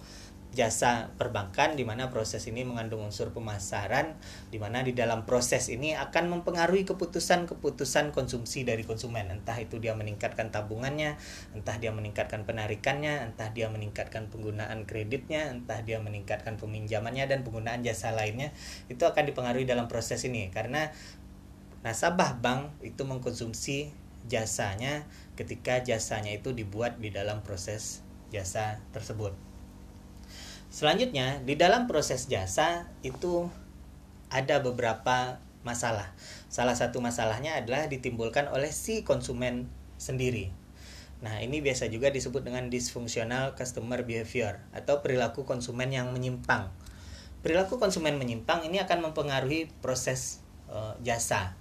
jasa 0.57 1.13
perbankan 1.21 1.77
di 1.77 1.85
mana 1.85 2.09
proses 2.09 2.41
ini 2.49 2.65
mengandung 2.65 3.05
unsur 3.05 3.29
pemasaran 3.29 4.17
di 4.49 4.57
mana 4.57 4.81
di 4.81 4.97
dalam 4.97 5.21
proses 5.29 5.69
ini 5.69 5.93
akan 5.93 6.33
mempengaruhi 6.33 6.81
keputusan-keputusan 6.89 8.09
konsumsi 8.09 8.65
dari 8.65 8.81
konsumen. 8.81 9.29
Entah 9.29 9.53
itu 9.61 9.77
dia 9.77 9.93
meningkatkan 9.93 10.49
tabungannya 10.49 11.21
entah 11.53 11.77
dia 11.77 11.93
meningkatkan 11.93 12.49
penarikannya 12.49 13.29
entah 13.29 13.53
dia 13.53 13.69
meningkatkan 13.69 14.33
penggunaan 14.33 14.89
kreditnya 14.89 15.53
entah 15.53 15.85
dia 15.85 16.01
meningkatkan 16.01 16.57
peminjamannya 16.57 17.29
dan 17.29 17.45
penggunaan 17.45 17.85
jasa 17.85 18.17
lainnya 18.17 18.49
itu 18.89 19.05
akan 19.05 19.29
dipengaruhi 19.29 19.69
dalam 19.69 19.85
proses 19.85 20.25
ini. 20.25 20.49
Karena 20.49 20.89
nasabah 21.85 22.41
bank 22.41 22.81
itu 22.81 23.05
mengkonsumsi 23.05 23.93
jasanya 24.25 25.05
ketika 25.37 25.85
jasanya 25.85 26.33
itu 26.33 26.49
dibuat 26.49 26.97
di 26.97 27.13
dalam 27.13 27.45
proses 27.45 28.01
jasa 28.33 28.81
tersebut 28.91 29.46
Selanjutnya, 30.77 31.41
di 31.41 31.57
dalam 31.57 31.89
proses 31.89 32.29
jasa 32.29 32.85
itu 33.01 33.49
ada 34.29 34.61
beberapa 34.61 35.41
masalah. 35.65 36.13
Salah 36.53 36.77
satu 36.77 37.01
masalahnya 37.01 37.57
adalah 37.57 37.89
ditimbulkan 37.89 38.45
oleh 38.53 38.69
si 38.69 39.01
konsumen 39.01 39.73
sendiri. 39.97 40.53
Nah, 41.25 41.41
ini 41.41 41.65
biasa 41.65 41.89
juga 41.89 42.13
disebut 42.13 42.45
dengan 42.45 42.69
dysfunctional 42.69 43.57
customer 43.57 44.05
behavior 44.05 44.61
atau 44.69 45.01
perilaku 45.01 45.49
konsumen 45.49 45.89
yang 45.89 46.13
menyimpang. 46.13 46.69
Perilaku 47.41 47.81
konsumen 47.81 48.21
menyimpang 48.21 48.61
ini 48.69 48.77
akan 48.77 49.09
mempengaruhi 49.09 49.73
proses 49.81 50.45
uh, 50.69 50.93
jasa. 51.01 51.57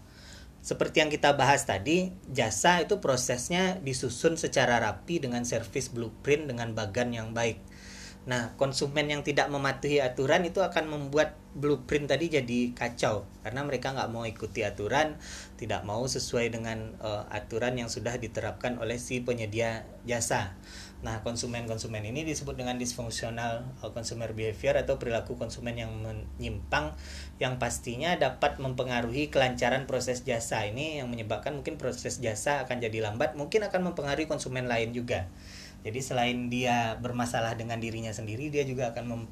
Seperti 0.60 1.00
yang 1.00 1.08
kita 1.08 1.32
bahas 1.40 1.64
tadi, 1.64 2.12
jasa 2.28 2.84
itu 2.84 3.00
prosesnya 3.00 3.80
disusun 3.80 4.36
secara 4.36 4.76
rapi 4.76 5.24
dengan 5.24 5.48
service 5.48 5.88
blueprint 5.88 6.52
dengan 6.52 6.76
bagan 6.76 7.16
yang 7.16 7.32
baik 7.32 7.64
Nah, 8.26 8.58
konsumen 8.58 9.06
yang 9.06 9.22
tidak 9.22 9.46
mematuhi 9.46 10.02
aturan 10.02 10.42
itu 10.42 10.58
akan 10.58 10.90
membuat 10.90 11.38
blueprint 11.54 12.10
tadi 12.10 12.28
jadi 12.28 12.74
kacau 12.76 13.24
karena 13.40 13.64
mereka 13.64 13.94
nggak 13.94 14.10
mau 14.10 14.26
ikuti 14.26 14.66
aturan, 14.66 15.14
tidak 15.56 15.86
mau 15.86 16.02
sesuai 16.04 16.50
dengan 16.50 16.98
uh, 16.98 17.24
aturan 17.30 17.78
yang 17.78 17.86
sudah 17.86 18.18
diterapkan 18.18 18.82
oleh 18.82 18.98
si 18.98 19.22
penyedia 19.22 19.86
jasa. 20.04 20.58
Nah, 21.06 21.22
konsumen-konsumen 21.22 22.02
ini 22.02 22.26
disebut 22.26 22.58
dengan 22.58 22.82
dysfunctional 22.82 23.62
uh, 23.78 23.94
consumer 23.94 24.34
behavior 24.34 24.74
atau 24.74 24.98
perilaku 24.98 25.38
konsumen 25.38 25.78
yang 25.78 25.94
menyimpang 25.94 26.98
yang 27.38 27.62
pastinya 27.62 28.18
dapat 28.18 28.58
mempengaruhi 28.58 29.30
kelancaran 29.30 29.86
proses 29.86 30.26
jasa 30.26 30.66
ini 30.66 30.98
yang 30.98 31.06
menyebabkan 31.06 31.54
mungkin 31.54 31.78
proses 31.78 32.18
jasa 32.18 32.66
akan 32.66 32.82
jadi 32.82 33.06
lambat, 33.06 33.38
mungkin 33.38 33.62
akan 33.62 33.94
mempengaruhi 33.94 34.26
konsumen 34.26 34.66
lain 34.66 34.90
juga. 34.90 35.30
Jadi 35.86 36.02
selain 36.02 36.50
dia 36.50 36.98
bermasalah 36.98 37.54
dengan 37.54 37.78
dirinya 37.78 38.10
sendiri, 38.10 38.50
dia 38.50 38.66
juga 38.66 38.90
akan 38.90 39.22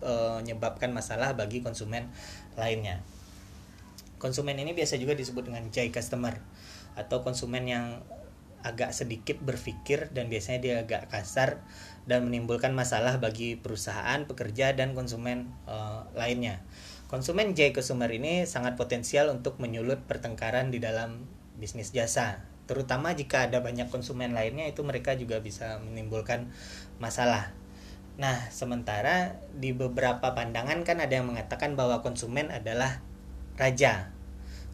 e, 0.00 0.12
menyebabkan 0.40 0.88
masalah 0.88 1.36
bagi 1.36 1.60
konsumen 1.60 2.08
lainnya. 2.56 3.04
Konsumen 4.16 4.56
ini 4.56 4.72
biasa 4.72 4.96
juga 4.96 5.12
disebut 5.12 5.52
dengan 5.52 5.68
jay 5.68 5.92
customer 5.92 6.40
atau 6.96 7.20
konsumen 7.20 7.68
yang 7.68 8.00
agak 8.64 8.96
sedikit 8.96 9.36
berpikir 9.38 10.08
dan 10.16 10.32
biasanya 10.32 10.58
dia 10.64 10.74
agak 10.80 11.12
kasar 11.12 11.60
dan 12.08 12.24
menimbulkan 12.24 12.72
masalah 12.72 13.20
bagi 13.20 13.60
perusahaan, 13.60 14.24
pekerja 14.24 14.72
dan 14.72 14.96
konsumen 14.96 15.52
e, 15.68 15.76
lainnya. 16.16 16.64
Konsumen 17.12 17.52
jay 17.52 17.76
customer 17.76 18.08
ini 18.08 18.48
sangat 18.48 18.80
potensial 18.80 19.28
untuk 19.28 19.60
menyulut 19.60 20.08
pertengkaran 20.08 20.72
di 20.72 20.80
dalam 20.80 21.28
bisnis 21.60 21.92
jasa 21.92 22.40
terutama 22.68 23.16
jika 23.16 23.48
ada 23.48 23.64
banyak 23.64 23.88
konsumen 23.88 24.36
lainnya 24.36 24.68
itu 24.68 24.84
mereka 24.84 25.16
juga 25.16 25.40
bisa 25.40 25.80
menimbulkan 25.80 26.52
masalah. 27.00 27.56
Nah, 28.20 28.52
sementara 28.52 29.40
di 29.56 29.72
beberapa 29.72 30.36
pandangan 30.36 30.84
kan 30.84 31.00
ada 31.00 31.16
yang 31.16 31.32
mengatakan 31.32 31.80
bahwa 31.80 32.04
konsumen 32.04 32.52
adalah 32.52 33.00
raja. 33.56 34.12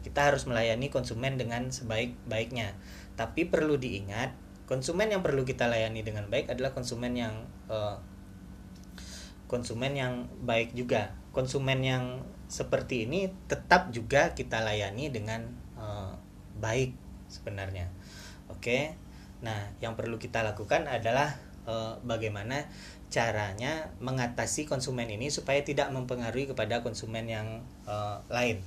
Kita 0.03 0.27
harus 0.27 0.43
melayani 0.43 0.91
konsumen 0.91 1.39
dengan 1.39 1.71
sebaik-baiknya. 1.71 2.75
Tapi 3.15 3.47
perlu 3.47 3.79
diingat, 3.79 4.35
konsumen 4.67 5.13
yang 5.13 5.23
perlu 5.23 5.47
kita 5.47 5.71
layani 5.71 6.03
dengan 6.03 6.27
baik 6.27 6.51
adalah 6.51 6.75
konsumen 6.75 7.15
yang 7.15 7.47
uh, 7.71 7.97
konsumen 9.45 9.93
yang 9.95 10.27
baik 10.43 10.75
juga. 10.75 11.15
Konsumen 11.31 11.79
yang 11.85 12.03
seperti 12.49 13.07
ini 13.07 13.31
tetap 13.49 13.93
juga 13.93 14.33
kita 14.33 14.61
layani 14.61 15.09
dengan 15.13 15.47
uh, 15.77 16.13
baik 16.57 17.04
sebenarnya. 17.35 17.91
Oke. 18.47 18.95
Nah, 19.43 19.75
yang 19.83 19.99
perlu 19.99 20.15
kita 20.15 20.41
lakukan 20.41 20.87
adalah 20.87 21.35
e, 21.67 21.99
bagaimana 22.07 22.65
caranya 23.11 23.93
mengatasi 23.99 24.65
konsumen 24.65 25.11
ini 25.11 25.29
supaya 25.29 25.61
tidak 25.61 25.91
mempengaruhi 25.91 26.49
kepada 26.49 26.81
konsumen 26.81 27.27
yang 27.27 27.47
e, 27.83 27.95
lain. 28.31 28.63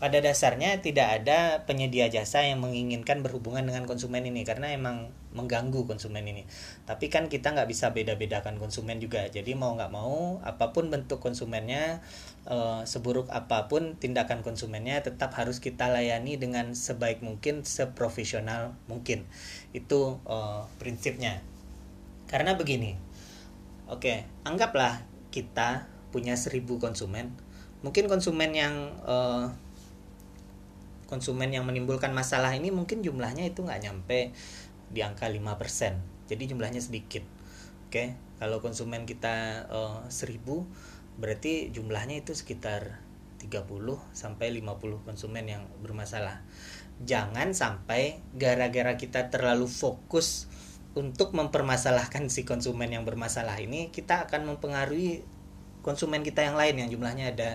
Pada 0.00 0.16
dasarnya 0.24 0.80
tidak 0.80 1.20
ada 1.20 1.68
penyedia 1.68 2.08
jasa 2.08 2.40
yang 2.40 2.64
menginginkan 2.64 3.20
berhubungan 3.20 3.68
dengan 3.68 3.84
konsumen 3.84 4.24
ini 4.24 4.48
karena 4.48 4.72
emang 4.72 5.12
mengganggu 5.36 5.84
konsumen 5.84 6.24
ini. 6.24 6.48
Tapi 6.88 7.12
kan 7.12 7.28
kita 7.28 7.52
nggak 7.52 7.68
bisa 7.68 7.92
beda-bedakan 7.92 8.56
konsumen 8.56 8.96
juga. 8.96 9.28
Jadi 9.28 9.52
mau 9.52 9.76
nggak 9.76 9.92
mau 9.92 10.40
apa 10.40 10.72
pun 10.72 10.88
bentuk 10.88 11.20
konsumennya 11.20 12.00
uh, 12.46 12.86
seburuk 12.88 13.28
apa 13.28 13.68
pun 13.68 13.98
tindakan 13.98 14.40
konsumennya 14.40 15.02
tetap 15.02 15.34
harus 15.36 15.60
kita 15.60 15.90
layani 15.90 16.40
dengan 16.40 16.72
sebaik 16.72 17.20
mungkin 17.20 17.66
seprofesional 17.66 18.78
mungkin. 18.86 19.26
Itu 19.76 20.22
uh, 20.24 20.64
prinsipnya. 20.78 21.42
Karena 22.30 22.54
begini 22.54 23.10
oke 23.90 24.06
okay, 24.06 24.18
anggaplah 24.46 25.02
kita 25.34 25.90
punya 26.14 26.38
seribu 26.38 26.78
konsumen. 26.78 27.34
Mungkin 27.82 28.06
konsumen 28.06 28.54
yang 28.54 28.74
uh, 29.02 29.50
konsumen 31.10 31.50
yang 31.50 31.66
menimbulkan 31.66 32.14
masalah 32.14 32.54
ini 32.54 32.70
mungkin 32.70 33.02
jumlahnya 33.02 33.50
itu 33.50 33.66
nggak 33.66 33.82
nyampe 33.82 34.30
di 34.90 35.02
angka 35.02 35.26
5% 35.26 36.30
jadi 36.30 36.42
jumlahnya 36.54 36.78
sedikit. 36.78 37.26
Oke 37.90 37.90
okay? 37.90 38.08
kalau 38.38 38.62
konsumen 38.62 39.02
kita 39.02 39.66
uh, 39.66 40.06
1000 40.06 40.38
berarti 41.20 41.68
jumlahnya 41.70 42.24
itu 42.24 42.32
sekitar 42.32 42.98
30 43.38 43.68
sampai 44.12 44.52
50 44.56 45.06
konsumen 45.06 45.44
yang 45.44 45.64
bermasalah. 45.84 46.40
Jangan 47.04 47.52
sampai 47.52 48.20
gara-gara 48.36 48.96
kita 48.96 49.28
terlalu 49.32 49.68
fokus 49.68 50.48
untuk 50.96 51.32
mempermasalahkan 51.32 52.26
si 52.32 52.42
konsumen 52.42 52.90
yang 52.90 53.06
bermasalah 53.06 53.56
ini, 53.62 53.94
kita 53.94 54.26
akan 54.26 54.56
mempengaruhi 54.56 55.22
konsumen 55.80 56.26
kita 56.26 56.44
yang 56.44 56.58
lain 56.58 56.82
yang 56.82 56.88
jumlahnya 56.90 57.32
ada 57.32 57.50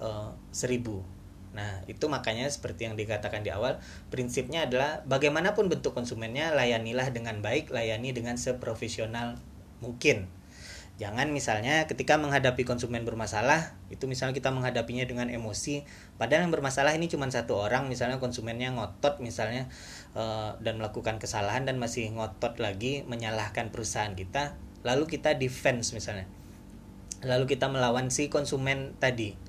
uh, 0.00 0.32
seribu 0.50 1.04
Nah, 1.50 1.82
itu 1.90 2.06
makanya 2.06 2.46
seperti 2.46 2.86
yang 2.86 2.94
dikatakan 2.94 3.42
di 3.42 3.50
awal, 3.50 3.82
prinsipnya 4.08 4.70
adalah 4.70 5.02
bagaimanapun 5.06 5.66
bentuk 5.66 5.90
konsumennya, 5.98 6.54
layanilah 6.54 7.10
dengan 7.10 7.42
baik, 7.42 7.74
layani 7.74 8.14
dengan 8.14 8.38
seprofesional 8.38 9.38
mungkin. 9.82 10.30
Jangan 11.00 11.32
misalnya 11.32 11.88
ketika 11.88 12.20
menghadapi 12.20 12.68
konsumen 12.68 13.08
bermasalah, 13.08 13.72
itu 13.88 14.04
misalnya 14.04 14.36
kita 14.36 14.52
menghadapinya 14.52 15.08
dengan 15.08 15.32
emosi, 15.32 15.88
padahal 16.20 16.44
yang 16.44 16.52
bermasalah 16.52 16.92
ini 16.92 17.08
cuma 17.08 17.24
satu 17.32 17.56
orang, 17.56 17.88
misalnya 17.88 18.20
konsumennya 18.20 18.68
ngotot 18.76 19.16
misalnya 19.24 19.72
uh, 20.12 20.60
dan 20.60 20.76
melakukan 20.76 21.16
kesalahan 21.16 21.64
dan 21.64 21.80
masih 21.80 22.12
ngotot 22.12 22.60
lagi 22.60 23.08
menyalahkan 23.08 23.72
perusahaan 23.72 24.12
kita, 24.12 24.60
lalu 24.84 25.08
kita 25.08 25.40
defense 25.40 25.96
misalnya. 25.96 26.28
Lalu 27.24 27.48
kita 27.48 27.72
melawan 27.72 28.12
si 28.12 28.28
konsumen 28.28 28.92
tadi. 29.00 29.40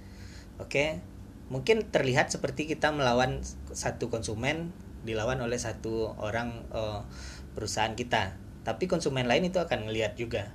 Oke, 0.55 1.03
mungkin 1.51 1.83
terlihat 1.91 2.31
seperti 2.31 2.63
kita 2.63 2.95
melawan 2.95 3.43
satu 3.75 4.07
konsumen 4.07 4.71
dilawan 5.03 5.43
oleh 5.43 5.59
satu 5.59 6.15
orang 6.15 6.63
uh, 6.71 7.03
perusahaan 7.51 7.91
kita 7.91 8.39
tapi 8.61 8.85
konsumen 8.85 9.25
lain 9.25 9.49
itu 9.49 9.57
akan 9.57 9.89
melihat 9.89 10.13
juga 10.13 10.53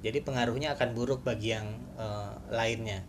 jadi 0.00 0.20
pengaruhnya 0.24 0.76
akan 0.76 0.96
buruk 0.96 1.24
bagi 1.24 1.56
yang 1.56 1.66
uh, 1.96 2.36
lainnya 2.52 3.04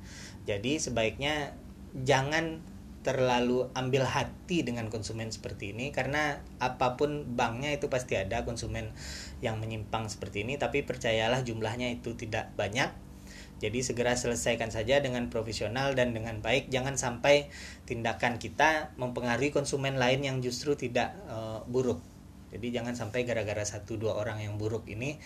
jadi 0.48 0.78
sebaiknya 0.78 1.56
jangan 2.04 2.64
terlalu 3.02 3.66
ambil 3.74 4.06
hati 4.06 4.62
dengan 4.62 4.94
konsumen 4.94 5.34
seperti 5.34 5.74
ini 5.74 5.90
karena 5.90 6.38
apa 6.62 7.02
pun 7.02 7.34
banknya 7.34 7.74
itu 7.74 7.90
pasti 7.90 8.14
ada 8.14 8.46
konsumen 8.46 8.94
yang 9.42 9.58
menyimpang 9.58 10.06
seperti 10.06 10.46
ini 10.46 10.62
tapi 10.62 10.86
percayalah 10.86 11.42
jumlahnya 11.42 11.90
itu 11.98 12.14
tidak 12.14 12.54
banyak 12.54 12.94
jadi 13.62 13.78
segera 13.86 14.18
selesaikan 14.18 14.74
saja 14.74 14.98
dengan 15.06 15.30
profesional 15.30 15.94
dan 15.94 16.18
dengan 16.18 16.42
baik. 16.42 16.74
Jangan 16.74 16.98
sampai 16.98 17.54
tindakan 17.86 18.42
kita 18.42 18.98
mempengaruhi 18.98 19.54
konsumen 19.54 20.02
lain 20.02 20.26
yang 20.26 20.42
justru 20.42 20.74
tidak 20.74 21.14
e, 21.30 21.62
buruk. 21.70 22.02
Jadi 22.50 22.74
jangan 22.74 22.98
sampai 22.98 23.22
gara-gara 23.22 23.62
satu 23.62 24.02
dua 24.02 24.18
orang 24.18 24.42
yang 24.42 24.58
buruk 24.58 24.90
ini 24.90 25.22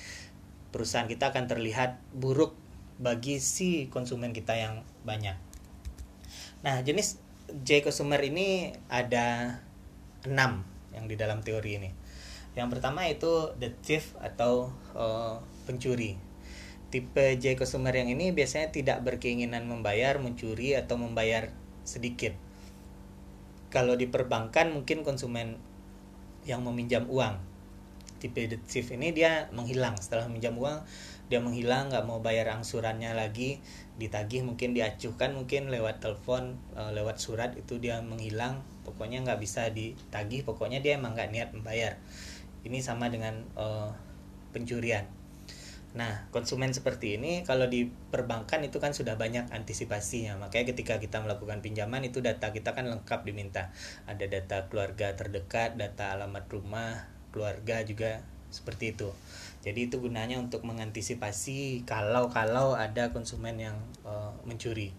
perusahaan 0.76 1.08
kita 1.08 1.32
akan 1.32 1.48
terlihat 1.48 2.04
buruk 2.12 2.52
bagi 3.00 3.40
si 3.40 3.88
konsumen 3.88 4.36
kita 4.36 4.60
yang 4.60 4.84
banyak. 5.08 5.40
Nah, 6.68 6.84
jenis 6.84 7.24
J 7.64 7.80
consumer 7.80 8.20
ini 8.20 8.76
ada 8.92 9.60
enam 10.28 10.68
yang 10.92 11.08
di 11.08 11.16
dalam 11.16 11.40
teori 11.40 11.80
ini. 11.80 11.90
Yang 12.60 12.68
pertama 12.76 13.08
itu 13.08 13.56
the 13.56 13.72
thief 13.80 14.20
atau 14.20 14.76
uh, 14.92 15.40
pencuri 15.64 16.20
tipe 16.96 17.36
J 17.36 17.60
customer 17.60 17.92
yang 17.92 18.08
ini 18.08 18.32
biasanya 18.32 18.72
tidak 18.72 19.04
berkeinginan 19.04 19.68
membayar, 19.68 20.16
mencuri 20.16 20.80
atau 20.80 20.96
membayar 20.96 21.52
sedikit. 21.84 22.32
Kalau 23.68 24.00
di 24.00 24.08
perbankan 24.08 24.72
mungkin 24.72 25.04
konsumen 25.04 25.60
yang 26.48 26.64
meminjam 26.64 27.04
uang. 27.12 27.36
Tipe 28.26 28.50
detektif 28.50 28.90
ini 28.90 29.14
dia 29.14 29.46
menghilang 29.54 29.94
setelah 30.02 30.26
meminjam 30.26 30.58
uang, 30.58 30.82
dia 31.30 31.38
menghilang 31.38 31.94
nggak 31.94 32.10
mau 32.10 32.26
bayar 32.26 32.50
angsurannya 32.58 33.14
lagi, 33.14 33.62
ditagih 34.02 34.42
mungkin 34.42 34.74
diacuhkan 34.74 35.38
mungkin 35.38 35.70
lewat 35.70 36.02
telepon, 36.02 36.58
eh, 36.74 36.90
lewat 36.98 37.22
surat 37.22 37.54
itu 37.54 37.78
dia 37.78 38.02
menghilang, 38.02 38.66
pokoknya 38.82 39.22
nggak 39.22 39.38
bisa 39.38 39.70
ditagih, 39.70 40.42
pokoknya 40.42 40.82
dia 40.82 40.98
emang 40.98 41.14
nggak 41.14 41.30
niat 41.30 41.50
membayar. 41.54 42.02
Ini 42.66 42.82
sama 42.82 43.14
dengan 43.14 43.46
uh, 43.54 43.94
pencurian 44.50 45.06
Nah, 45.96 46.28
konsumen 46.28 46.76
seperti 46.76 47.16
ini 47.16 47.48
kalau 47.48 47.72
di 47.72 47.88
perbankan 47.88 48.60
itu 48.68 48.84
kan 48.84 48.92
sudah 48.92 49.16
banyak 49.16 49.48
antisipasinya. 49.56 50.36
Makanya 50.36 50.76
ketika 50.76 51.00
kita 51.00 51.24
melakukan 51.24 51.64
pinjaman 51.64 52.04
itu 52.04 52.20
data 52.20 52.52
kita 52.52 52.76
kan 52.76 52.92
lengkap 52.92 53.24
diminta. 53.24 53.72
Ada 54.04 54.28
data 54.28 54.68
keluarga 54.68 55.16
terdekat, 55.16 55.80
data 55.80 56.12
alamat 56.12 56.52
rumah, 56.52 57.15
keluarga 57.36 57.84
juga 57.84 58.24
seperti 58.48 58.96
itu. 58.96 59.12
Jadi 59.68 59.92
itu 59.92 60.00
gunanya 60.00 60.40
untuk 60.40 60.64
mengantisipasi 60.64 61.84
kalau-kalau 61.84 62.80
ada 62.80 63.12
konsumen 63.12 63.60
yang 63.60 63.76
uh, 64.08 64.32
mencuri. 64.48 64.96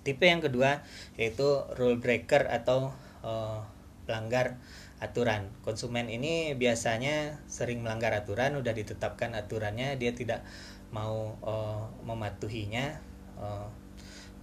Tipe 0.00 0.24
yang 0.24 0.40
kedua 0.40 0.80
yaitu 1.20 1.44
rule 1.76 2.00
breaker 2.00 2.48
atau 2.48 2.96
uh, 3.20 3.60
pelanggar 4.08 4.56
aturan. 5.02 5.52
Konsumen 5.60 6.08
ini 6.08 6.56
biasanya 6.56 7.36
sering 7.50 7.84
melanggar 7.84 8.16
aturan, 8.16 8.56
udah 8.56 8.72
ditetapkan 8.72 9.36
aturannya, 9.36 10.00
dia 10.00 10.16
tidak 10.16 10.40
mau 10.88 11.36
uh, 11.44 11.84
mematuhinya. 12.06 12.96
Uh, 13.36 13.68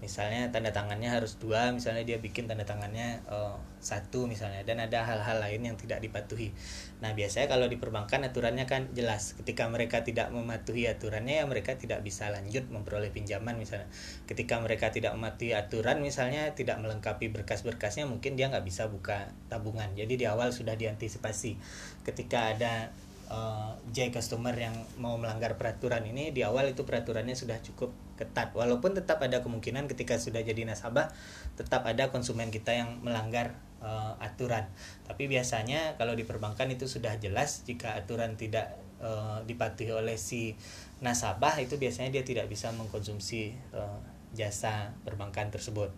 misalnya 0.04 0.52
tanda 0.52 0.76
tangannya 0.76 1.08
harus 1.08 1.40
dua 1.40 1.72
misalnya 1.72 2.04
dia 2.04 2.20
bikin 2.20 2.44
tanda 2.44 2.68
tangannya 2.68 3.24
uh, 3.32 3.56
satu 3.80 4.28
misalnya 4.28 4.68
dan 4.68 4.84
ada 4.84 5.08
hal-hal 5.08 5.40
lain 5.40 5.64
yang 5.64 5.80
tidak 5.80 6.04
dipatuhi. 6.04 6.52
Nah 7.00 7.16
biasanya 7.16 7.48
kalau 7.48 7.72
di 7.72 7.80
perbankan 7.80 8.28
aturannya 8.28 8.68
kan 8.68 8.92
jelas 8.92 9.40
ketika 9.40 9.72
mereka 9.72 10.04
tidak 10.04 10.28
mematuhi 10.36 10.92
aturannya 10.92 11.40
ya 11.40 11.46
mereka 11.48 11.80
tidak 11.80 12.04
bisa 12.04 12.28
lanjut 12.28 12.68
memperoleh 12.68 13.16
pinjaman 13.16 13.56
misalnya. 13.56 13.88
Ketika 14.28 14.60
mereka 14.60 14.92
tidak 14.92 15.16
mematuhi 15.16 15.56
aturan 15.56 16.04
misalnya 16.04 16.52
tidak 16.52 16.84
melengkapi 16.84 17.32
berkas-berkasnya 17.32 18.04
mungkin 18.04 18.36
dia 18.36 18.52
nggak 18.52 18.68
bisa 18.68 18.92
buka 18.92 19.32
tabungan. 19.48 19.96
Jadi 19.96 20.20
di 20.20 20.26
awal 20.28 20.52
sudah 20.52 20.76
diantisipasi. 20.76 21.56
Ketika 22.04 22.52
ada 22.52 22.92
uh, 23.34 23.72
J 23.92 24.12
customer 24.12 24.54
yang 24.56 24.74
mau 25.00 25.16
melanggar 25.16 25.56
peraturan 25.56 26.04
ini 26.04 26.30
di 26.36 26.46
awal 26.46 26.72
itu 26.72 26.84
peraturannya 26.84 27.36
sudah 27.38 27.60
cukup 27.60 27.92
ketat. 28.16 28.54
Walaupun 28.54 28.94
tetap 28.94 29.22
ada 29.22 29.42
kemungkinan 29.42 29.90
ketika 29.90 30.22
sudah 30.22 30.42
jadi 30.46 30.64
nasabah 30.64 31.10
tetap 31.58 31.86
ada 31.86 32.10
konsumen 32.14 32.50
kita 32.54 32.74
yang 32.74 33.02
melanggar 33.02 33.58
uh, 33.82 34.16
aturan. 34.22 34.70
Tapi 35.06 35.28
biasanya 35.30 35.98
kalau 35.98 36.14
di 36.14 36.24
perbankan 36.26 36.70
itu 36.72 36.86
sudah 36.86 37.18
jelas 37.18 37.66
jika 37.66 37.94
aturan 37.98 38.38
tidak 38.40 38.78
uh, 39.04 39.42
dipatuhi 39.46 39.92
oleh 39.94 40.16
si 40.16 40.56
nasabah 41.04 41.60
itu 41.60 41.76
biasanya 41.76 42.14
dia 42.14 42.24
tidak 42.24 42.48
bisa 42.48 42.72
mengkonsumsi 42.74 43.54
uh, 43.76 44.00
jasa 44.34 44.96
perbankan 45.04 45.54
tersebut. 45.54 45.92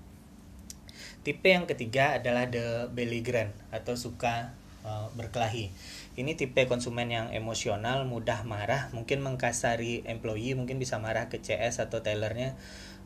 Tipe 1.26 1.50
yang 1.50 1.66
ketiga 1.66 2.22
adalah 2.22 2.46
the 2.48 2.88
belligerent 2.94 3.52
atau 3.74 3.98
suka 3.98 4.54
uh, 4.86 5.10
berkelahi 5.18 5.74
ini 6.16 6.40
tipe 6.40 6.64
konsumen 6.72 7.12
yang 7.12 7.28
emosional, 7.36 8.08
mudah 8.08 8.48
marah, 8.48 8.88
mungkin 8.96 9.20
mengkasari 9.20 10.08
employee, 10.08 10.56
mungkin 10.56 10.80
bisa 10.80 10.96
marah 10.96 11.28
ke 11.28 11.44
CS 11.44 11.84
atau 11.84 12.00
tellernya 12.00 12.56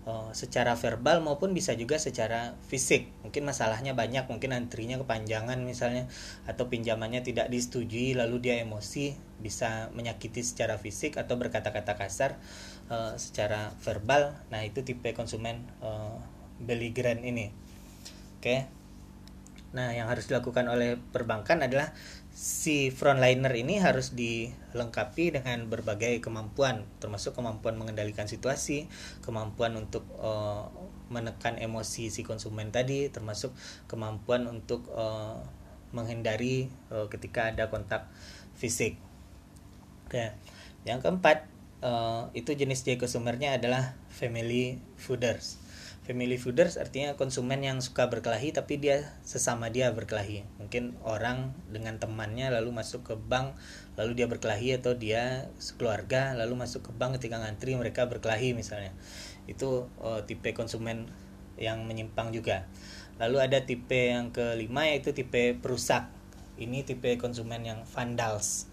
uh, 0.05 0.29
secara 0.31 0.77
verbal 0.77 1.17
maupun 1.25 1.57
bisa 1.57 1.73
juga 1.73 1.97
secara 1.97 2.53
fisik. 2.69 3.09
Mungkin 3.25 3.49
masalahnya 3.49 3.97
banyak, 3.97 4.29
mungkin 4.29 4.53
antrinya 4.53 5.01
kepanjangan 5.01 5.57
misalnya 5.65 6.05
atau 6.45 6.69
pinjamannya 6.69 7.25
tidak 7.25 7.49
disetujui 7.49 8.13
lalu 8.13 8.45
dia 8.45 8.61
emosi, 8.61 9.17
bisa 9.41 9.89
menyakiti 9.97 10.45
secara 10.45 10.77
fisik 10.77 11.17
atau 11.17 11.33
berkata-kata 11.33 11.97
kasar 11.97 12.37
uh, 12.93 13.17
secara 13.17 13.73
verbal. 13.81 14.37
Nah, 14.53 14.61
itu 14.61 14.85
tipe 14.85 15.17
konsumen 15.17 15.65
uh, 15.81 16.21
belligerent 16.61 17.25
ini. 17.25 17.49
Oke. 18.37 18.45
Okay. 18.45 18.78
Nah, 19.69 19.93
yang 19.93 20.09
harus 20.09 20.25
dilakukan 20.25 20.65
oleh 20.65 20.97
perbankan 20.97 21.61
adalah 21.61 21.93
si 22.33 22.89
frontliner 22.89 23.51
ini 23.53 23.77
harus 23.77 24.15
dilengkapi 24.15 25.35
dengan 25.35 25.67
berbagai 25.67 26.23
kemampuan 26.23 26.87
termasuk 27.03 27.35
kemampuan 27.35 27.75
mengendalikan 27.75 28.31
situasi 28.31 28.87
kemampuan 29.19 29.75
untuk 29.75 30.07
uh, 30.23 30.71
menekan 31.11 31.59
emosi 31.59 32.07
si 32.07 32.21
konsumen 32.23 32.71
tadi 32.71 33.11
termasuk 33.11 33.51
kemampuan 33.91 34.47
untuk 34.47 34.87
uh, 34.93 35.41
menghindari 35.91 36.71
uh, 36.93 37.11
ketika 37.11 37.51
ada 37.51 37.67
kontak 37.67 38.07
fisik. 38.55 38.95
Oke 40.07 40.31
yang 40.87 41.03
keempat 41.03 41.43
uh, 41.83 42.31
itu 42.31 42.55
jenis 42.55 42.87
J 42.87 42.95
consumernya 42.95 43.59
adalah 43.59 43.99
family 44.07 44.79
fooders 44.95 45.59
family 46.09 46.41
fooders 46.41 46.81
artinya 46.81 47.13
konsumen 47.13 47.61
yang 47.61 47.85
suka 47.85 48.09
berkelahi 48.09 48.49
tapi 48.49 48.81
dia 48.81 49.13
sesama 49.21 49.69
dia 49.69 49.93
berkelahi. 49.93 50.41
Mungkin 50.57 50.97
orang 51.05 51.53
dengan 51.69 52.01
temannya 52.01 52.49
lalu 52.49 52.73
masuk 52.73 53.05
ke 53.05 53.13
bank 53.13 53.53
lalu 53.93 54.17
dia 54.17 54.25
berkelahi 54.25 54.81
atau 54.81 54.97
dia 54.97 55.53
sekeluarga 55.61 56.33
lalu 56.33 56.65
masuk 56.65 56.89
ke 56.89 56.91
bank 56.97 57.21
ketika 57.21 57.37
ngantri 57.37 57.77
mereka 57.77 58.09
berkelahi 58.09 58.57
misalnya. 58.57 58.89
Itu 59.45 59.93
oh, 60.01 60.25
tipe 60.25 60.49
konsumen 60.57 61.13
yang 61.61 61.85
menyimpang 61.85 62.33
juga. 62.33 62.65
Lalu 63.21 63.45
ada 63.45 63.61
tipe 63.69 64.09
yang 64.09 64.33
kelima 64.33 64.89
yaitu 64.89 65.13
tipe 65.13 65.61
perusak. 65.61 66.09
Ini 66.57 66.89
tipe 66.89 67.21
konsumen 67.21 67.61
yang 67.61 67.85
vandals 67.85 68.65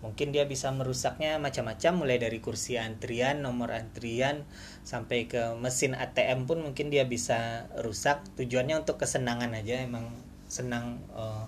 mungkin 0.00 0.32
dia 0.32 0.48
bisa 0.48 0.72
merusaknya 0.72 1.36
macam-macam 1.36 1.92
mulai 1.92 2.16
dari 2.16 2.40
kursi 2.40 2.80
antrian 2.80 3.44
nomor 3.44 3.76
antrian 3.76 4.48
sampai 4.80 5.28
ke 5.28 5.52
mesin 5.60 5.92
ATM 5.92 6.48
pun 6.48 6.64
mungkin 6.64 6.88
dia 6.88 7.04
bisa 7.04 7.68
rusak 7.84 8.24
tujuannya 8.40 8.80
untuk 8.80 8.96
kesenangan 8.96 9.52
aja 9.52 9.84
emang 9.84 10.08
senang 10.48 11.04
uh, 11.12 11.44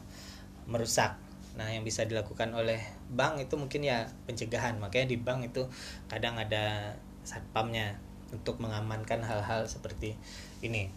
merusak 0.68 1.16
nah 1.56 1.68
yang 1.68 1.84
bisa 1.84 2.04
dilakukan 2.04 2.52
oleh 2.56 2.80
bank 3.12 3.40
itu 3.40 3.60
mungkin 3.60 3.84
ya 3.84 4.08
pencegahan 4.24 4.80
makanya 4.80 5.12
di 5.12 5.18
bank 5.20 5.52
itu 5.52 5.68
kadang 6.08 6.40
ada 6.40 6.96
satpamnya 7.24 8.00
untuk 8.32 8.58
mengamankan 8.58 9.20
hal-hal 9.22 9.68
seperti 9.68 10.16
ini. 10.64 10.88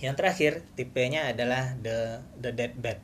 Yang 0.00 0.14
terakhir, 0.18 0.52
tipenya 0.74 1.30
adalah 1.30 1.76
the 1.80 2.24
the 2.40 2.50
deadbed. 2.52 2.98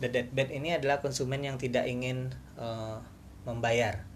The 0.00 0.08
deadbed 0.12 0.52
ini 0.52 0.76
adalah 0.76 1.00
konsumen 1.00 1.44
yang 1.44 1.56
tidak 1.56 1.88
ingin 1.88 2.32
uh, 2.62 3.02
membayar. 3.42 4.06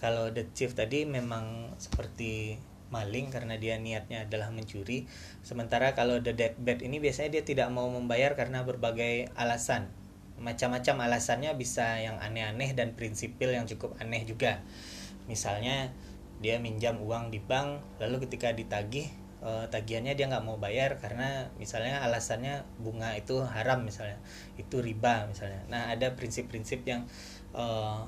Kalau 0.00 0.32
the 0.32 0.48
chief 0.56 0.72
tadi 0.72 1.04
memang 1.04 1.76
seperti 1.76 2.56
maling 2.92 3.32
karena 3.32 3.56
dia 3.60 3.76
niatnya 3.76 4.24
adalah 4.24 4.48
mencuri. 4.50 5.04
Sementara 5.44 5.92
kalau 5.92 6.18
the 6.24 6.32
deadbed 6.32 6.80
ini 6.80 6.98
biasanya 6.98 7.40
dia 7.40 7.44
tidak 7.44 7.68
mau 7.68 7.86
membayar 7.92 8.32
karena 8.34 8.64
berbagai 8.64 9.30
alasan. 9.36 9.92
Macam-macam 10.40 11.06
alasannya 11.06 11.54
bisa 11.54 12.02
yang 12.02 12.18
aneh-aneh 12.18 12.74
dan 12.74 12.98
prinsipil 12.98 13.54
yang 13.54 13.68
cukup 13.68 13.94
aneh 14.02 14.26
juga. 14.26 14.64
Misalnya 15.30 15.94
dia 16.42 16.58
minjam 16.58 16.98
uang 16.98 17.30
di 17.30 17.38
bank 17.38 18.02
lalu 18.02 18.26
ketika 18.26 18.50
ditagih 18.50 19.06
uh, 19.46 19.70
tagihannya 19.70 20.18
dia 20.18 20.26
nggak 20.26 20.42
mau 20.42 20.58
bayar 20.58 20.98
karena 20.98 21.50
misalnya 21.54 22.02
alasannya 22.02 22.66
bunga 22.82 23.14
itu 23.14 23.38
haram 23.46 23.86
misalnya 23.86 24.18
itu 24.58 24.82
riba 24.82 25.30
misalnya 25.30 25.62
nah 25.70 25.94
ada 25.94 26.18
prinsip-prinsip 26.18 26.82
yang 26.82 27.06
uh, 27.52 28.04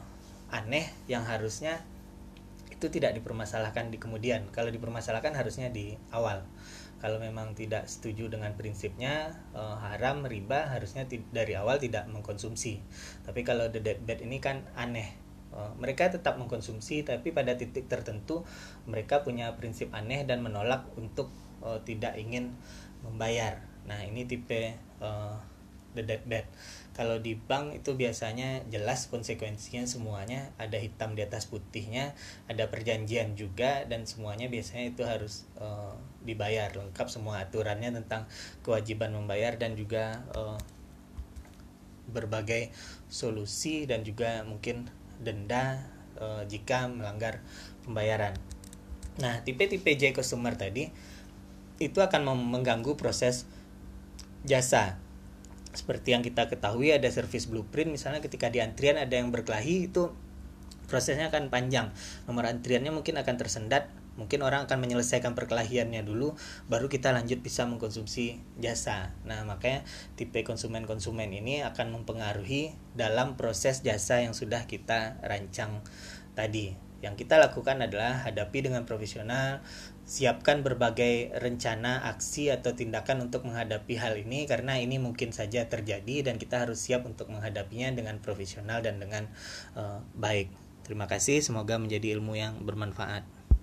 aneh 0.52 0.86
yang 1.08 1.24
harusnya 1.24 1.80
itu 2.70 2.90
tidak 2.90 3.16
dipermasalahkan 3.16 3.88
di 3.88 3.96
kemudian 3.96 4.50
kalau 4.52 4.68
dipermasalahkan 4.68 5.32
harusnya 5.32 5.72
di 5.72 5.96
awal 6.12 6.44
kalau 7.00 7.20
memang 7.20 7.52
tidak 7.52 7.84
setuju 7.84 8.32
dengan 8.32 8.56
prinsipnya 8.56 9.36
uh, 9.52 9.76
haram 9.78 10.24
riba 10.24 10.68
harusnya 10.68 11.04
dari 11.32 11.56
awal 11.56 11.76
tidak 11.80 12.08
mengkonsumsi 12.08 12.80
tapi 13.24 13.44
kalau 13.44 13.68
the 13.72 13.80
deadbed 13.80 14.20
ini 14.24 14.40
kan 14.40 14.64
aneh 14.74 15.24
Eh, 15.54 15.72
mereka 15.78 16.10
tetap 16.10 16.34
mengkonsumsi 16.34 17.06
tapi 17.06 17.30
pada 17.30 17.54
titik 17.54 17.86
tertentu 17.86 18.42
mereka 18.90 19.22
punya 19.22 19.54
prinsip 19.54 19.86
aneh 19.94 20.26
dan 20.26 20.42
menolak 20.42 20.82
untuk 20.98 21.30
uh, 21.62 21.78
tidak 21.86 22.18
ingin 22.18 22.58
membayar. 23.06 23.62
Nah, 23.86 24.02
ini 24.02 24.26
tipe 24.26 24.74
the 25.94 26.02
deadbed. 26.02 26.42
Kalau 26.94 27.18
di 27.18 27.34
bank 27.34 27.74
itu 27.74 27.98
biasanya 27.98 28.62
jelas 28.70 29.10
konsekuensinya 29.10 29.82
semuanya 29.84 30.54
ada 30.62 30.78
hitam 30.78 31.18
di 31.18 31.26
atas 31.26 31.50
putihnya, 31.50 32.14
ada 32.46 32.70
perjanjian 32.70 33.34
juga 33.34 33.82
dan 33.90 34.06
semuanya 34.06 34.46
biasanya 34.46 34.94
itu 34.94 35.02
harus 35.02 35.50
uh, 35.58 35.98
dibayar 36.22 36.70
lengkap 36.70 37.10
semua 37.10 37.42
aturannya 37.42 37.90
tentang 37.90 38.30
kewajiban 38.62 39.10
membayar 39.10 39.58
dan 39.58 39.74
juga 39.74 40.22
uh, 40.38 40.54
berbagai 42.08 42.70
solusi 43.08 43.88
dan 43.88 44.04
juga 44.04 44.44
mungkin 44.44 44.88
denda 45.20 45.80
e, 46.18 46.44
jika 46.50 46.90
melanggar 46.90 47.40
pembayaran. 47.86 48.36
Nah, 49.22 49.40
tipe-tipe 49.46 49.88
J 49.94 50.12
customer 50.12 50.58
tadi 50.58 50.90
itu 51.78 51.98
akan 51.98 52.34
mengganggu 52.50 52.98
proses 52.98 53.46
jasa. 54.44 54.98
Seperti 55.74 56.14
yang 56.14 56.22
kita 56.22 56.46
ketahui 56.46 56.94
ada 56.94 57.10
service 57.10 57.50
blueprint. 57.50 57.90
Misalnya 57.90 58.22
ketika 58.22 58.48
di 58.48 58.62
antrian 58.62 58.96
ada 58.96 59.12
yang 59.18 59.34
berkelahi 59.34 59.90
itu 59.90 60.14
prosesnya 60.86 61.28
akan 61.28 61.50
panjang. 61.50 61.90
Nomor 62.30 62.46
antriannya 62.46 62.94
mungkin 62.94 63.18
akan 63.18 63.34
tersendat. 63.34 63.90
Mungkin 64.14 64.46
orang 64.46 64.70
akan 64.70 64.78
menyelesaikan 64.78 65.34
perkelahiannya 65.34 66.06
dulu 66.06 66.38
baru 66.70 66.86
kita 66.86 67.10
lanjut 67.10 67.42
bisa 67.42 67.66
mengkonsumsi 67.66 68.38
jasa. 68.62 69.10
Nah 69.26 69.42
makanya 69.42 69.82
tipe 70.14 70.38
konsumen-konsumen 70.46 71.34
ini 71.34 71.66
akan 71.66 71.90
mempengaruhi 71.90 72.78
dalam 72.94 73.34
proses 73.34 73.82
jasa 73.82 74.22
yang 74.22 74.30
sudah 74.30 74.70
kita 74.70 75.18
rancang 75.18 75.82
tadi. 76.38 76.78
Yang 77.02 77.26
kita 77.26 77.42
lakukan 77.42 77.82
adalah 77.82 78.22
hadapi 78.22 78.70
dengan 78.70 78.86
profesional 78.86 79.66
siapkan 80.04 80.60
berbagai 80.60 81.32
rencana 81.40 82.04
aksi 82.12 82.52
atau 82.52 82.76
tindakan 82.76 83.24
untuk 83.24 83.48
menghadapi 83.48 83.96
hal 83.96 84.20
ini 84.20 84.44
karena 84.44 84.76
ini 84.76 85.00
mungkin 85.00 85.32
saja 85.32 85.64
terjadi 85.64 86.28
dan 86.28 86.36
kita 86.36 86.68
harus 86.68 86.80
siap 86.84 87.08
untuk 87.08 87.32
menghadapinya 87.32 87.90
dengan 87.96 88.20
profesional 88.20 88.84
dan 88.84 89.00
dengan 89.00 89.32
uh, 89.74 90.04
baik. 90.12 90.52
Terima 90.84 91.08
kasih 91.08 91.40
semoga 91.40 91.80
menjadi 91.80 92.20
ilmu 92.20 92.36
yang 92.36 92.60
bermanfaat 92.60 93.24